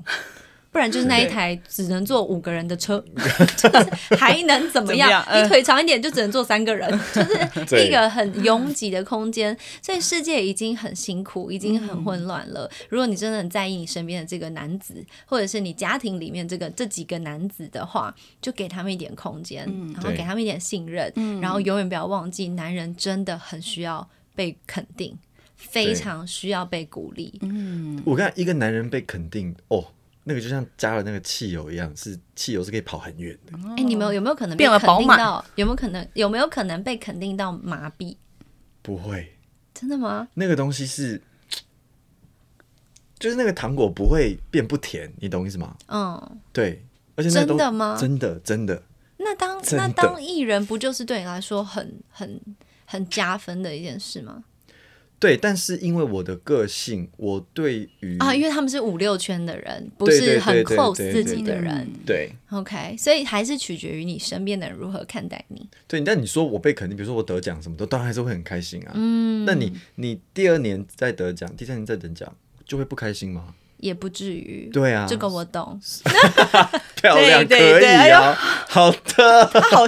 [0.71, 3.03] 不然就是那一台只能坐五个人的车，
[3.57, 5.25] 就是还能怎么样？
[5.35, 6.89] 你腿长一点就只能坐三个人，
[7.67, 9.57] 就是一个很拥挤的空间。
[9.83, 12.71] 所以世界已经很辛苦，已经很混乱了。
[12.91, 19.65] 如果你真的很在意你身边的这个男子，或者是你家庭里面这个这几个男子的话，就给他们一点空间，
[19.95, 25.17] 然后给他们一点信任，然后永远不要忘记，男人真的很需要被肯定。
[25.61, 28.01] 非常需要被鼓励，嗯。
[28.05, 29.85] 我看一个男人被肯定，哦，
[30.29, 33.59] 那个就像加了那个汽油一样，是汽油是可以跑很远的。
[33.79, 35.43] 哎、你们有没有可能变了肯宝马？
[35.55, 36.07] 有没有可能？
[36.13, 38.15] 有没有可能被肯定到麻痹？
[38.83, 39.39] 不会，
[39.73, 40.29] 真的吗？
[40.35, 41.23] 那个东西是，
[43.19, 45.75] 就是那个糖果不会变不甜，你懂意思吗？
[45.87, 46.85] 嗯，对，
[47.17, 48.83] 而且那真的吗真的真的，
[49.17, 52.39] 那当那当艺人不就是对你来说很很
[52.85, 54.45] 很加分的一件事吗？
[55.19, 55.37] 对。
[55.37, 61.89] 但是因为我的个性，我对于啊，因为他们是五六圈的人，不是很对对对 close 自己的人。
[62.05, 65.69] 对 OK，所以还是取决于你身边的人如何看待你。
[65.87, 68.93] 对，但你说我被肯定，比如说我得奖什么的，当然还是会很开心啊。
[68.95, 73.55] 嗯，那你你第二年再得奖，第三年再得奖，就会不开心吗？
[73.79, 75.81] 也不至于，对啊，这个我懂。
[77.01, 78.37] 漂亮，对对可以对哎呦啊，
[78.69, 79.45] 好的。
[79.53, 79.87] 他好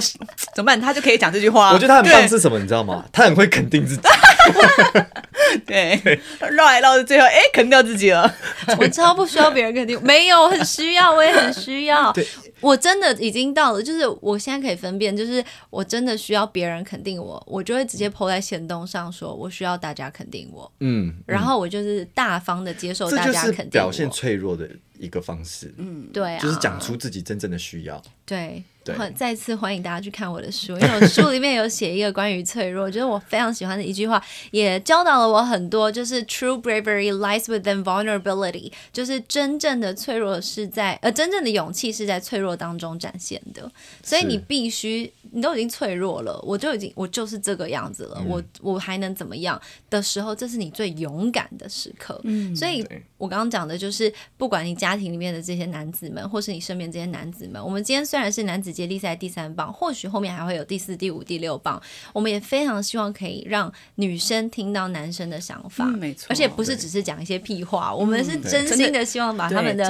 [0.55, 0.79] 怎么办？
[0.79, 1.71] 他就可以讲这句话。
[1.73, 3.03] 我觉得他很棒是什么，你知道吗？
[3.11, 4.01] 他很会肯定自己。
[5.67, 5.99] 对，
[6.39, 8.33] 绕来绕去，最后哎，肯定掉自己了。
[8.79, 12.25] 我超不需要别人肯定，没有，我很需要，我也很需要对。
[12.61, 24.09] 我真的已经到了，就是我现在可以分辨，就是我真的需要别人肯定我，我就会直接 PO 在行动上说，我需要大家肯定我，嗯，然后我就是大方的接受这就是大家肯定表现。
[24.11, 25.73] 脆弱的一个方式。
[25.77, 27.99] 嗯，对啊，就是讲出自己真正的需要。
[28.25, 28.95] 对，对。
[28.95, 43.71] 欢再次欢迎大家去看我的书，因为我书里面有写一个关于脆弱，就是我非常喜欢的一句话，也教导了我很多，就是 true bravery lies within vulnerability，就是真正的脆弱是在呃，真正的勇气是在脆弱当中展现的，
[44.03, 48.27] 所以你必须，你都已经脆弱了，我就已经我就是这个样子了，嗯。
[48.31, 52.81] 我我还能怎么样的时候，这是你最勇敢的时刻，嗯，所以
[53.17, 61.79] 我刚刚讲的就是，不管你家庭里面的这些男子们，或是你身边这些男子们，我们今天虽然是男子接力赛第三棒，或许后面还会有第四、第五、第六棒，
[62.13, 69.85] 我们也非常希望可以让女生听到男生的想法，嗯没错而且不是只是讲一些屁话，我们是真心的希望把他们的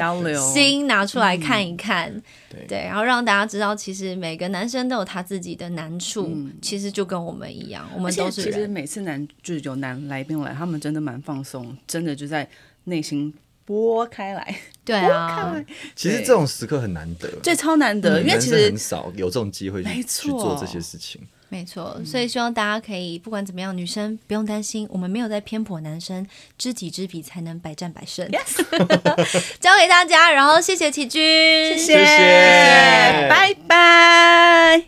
[0.53, 2.11] 心拿出来看一看，
[2.49, 8.67] 对对，然后让大家知道，其实每个男生都有他自己的难处，其实就跟我们一样，我们都是且其实。
[8.71, 12.47] 每次男就是有男来宾来，他们真的蛮放松，真的就在
[12.85, 13.33] 内心
[13.65, 14.55] 拨开来，
[14.91, 15.55] 对啊，
[15.95, 20.57] 其实这种时刻很难得，这超难得，因为其实很少有这种机会去去做错。
[20.59, 21.21] 这些事情。
[21.47, 26.27] 没错，所以希望大家可以不管怎么样，女生不用担心，我们没有在偏颇男生，
[26.57, 28.29] 知己知彼才能百战百胜。
[29.61, 31.77] 交给大家，然后谢谢齐军，谢谢。
[31.77, 34.83] 谢谢拜拜。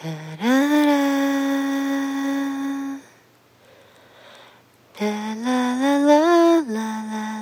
[0.00, 0.08] 哒
[0.40, 1.87] 啦啦，
[5.00, 7.37] La la la la la la.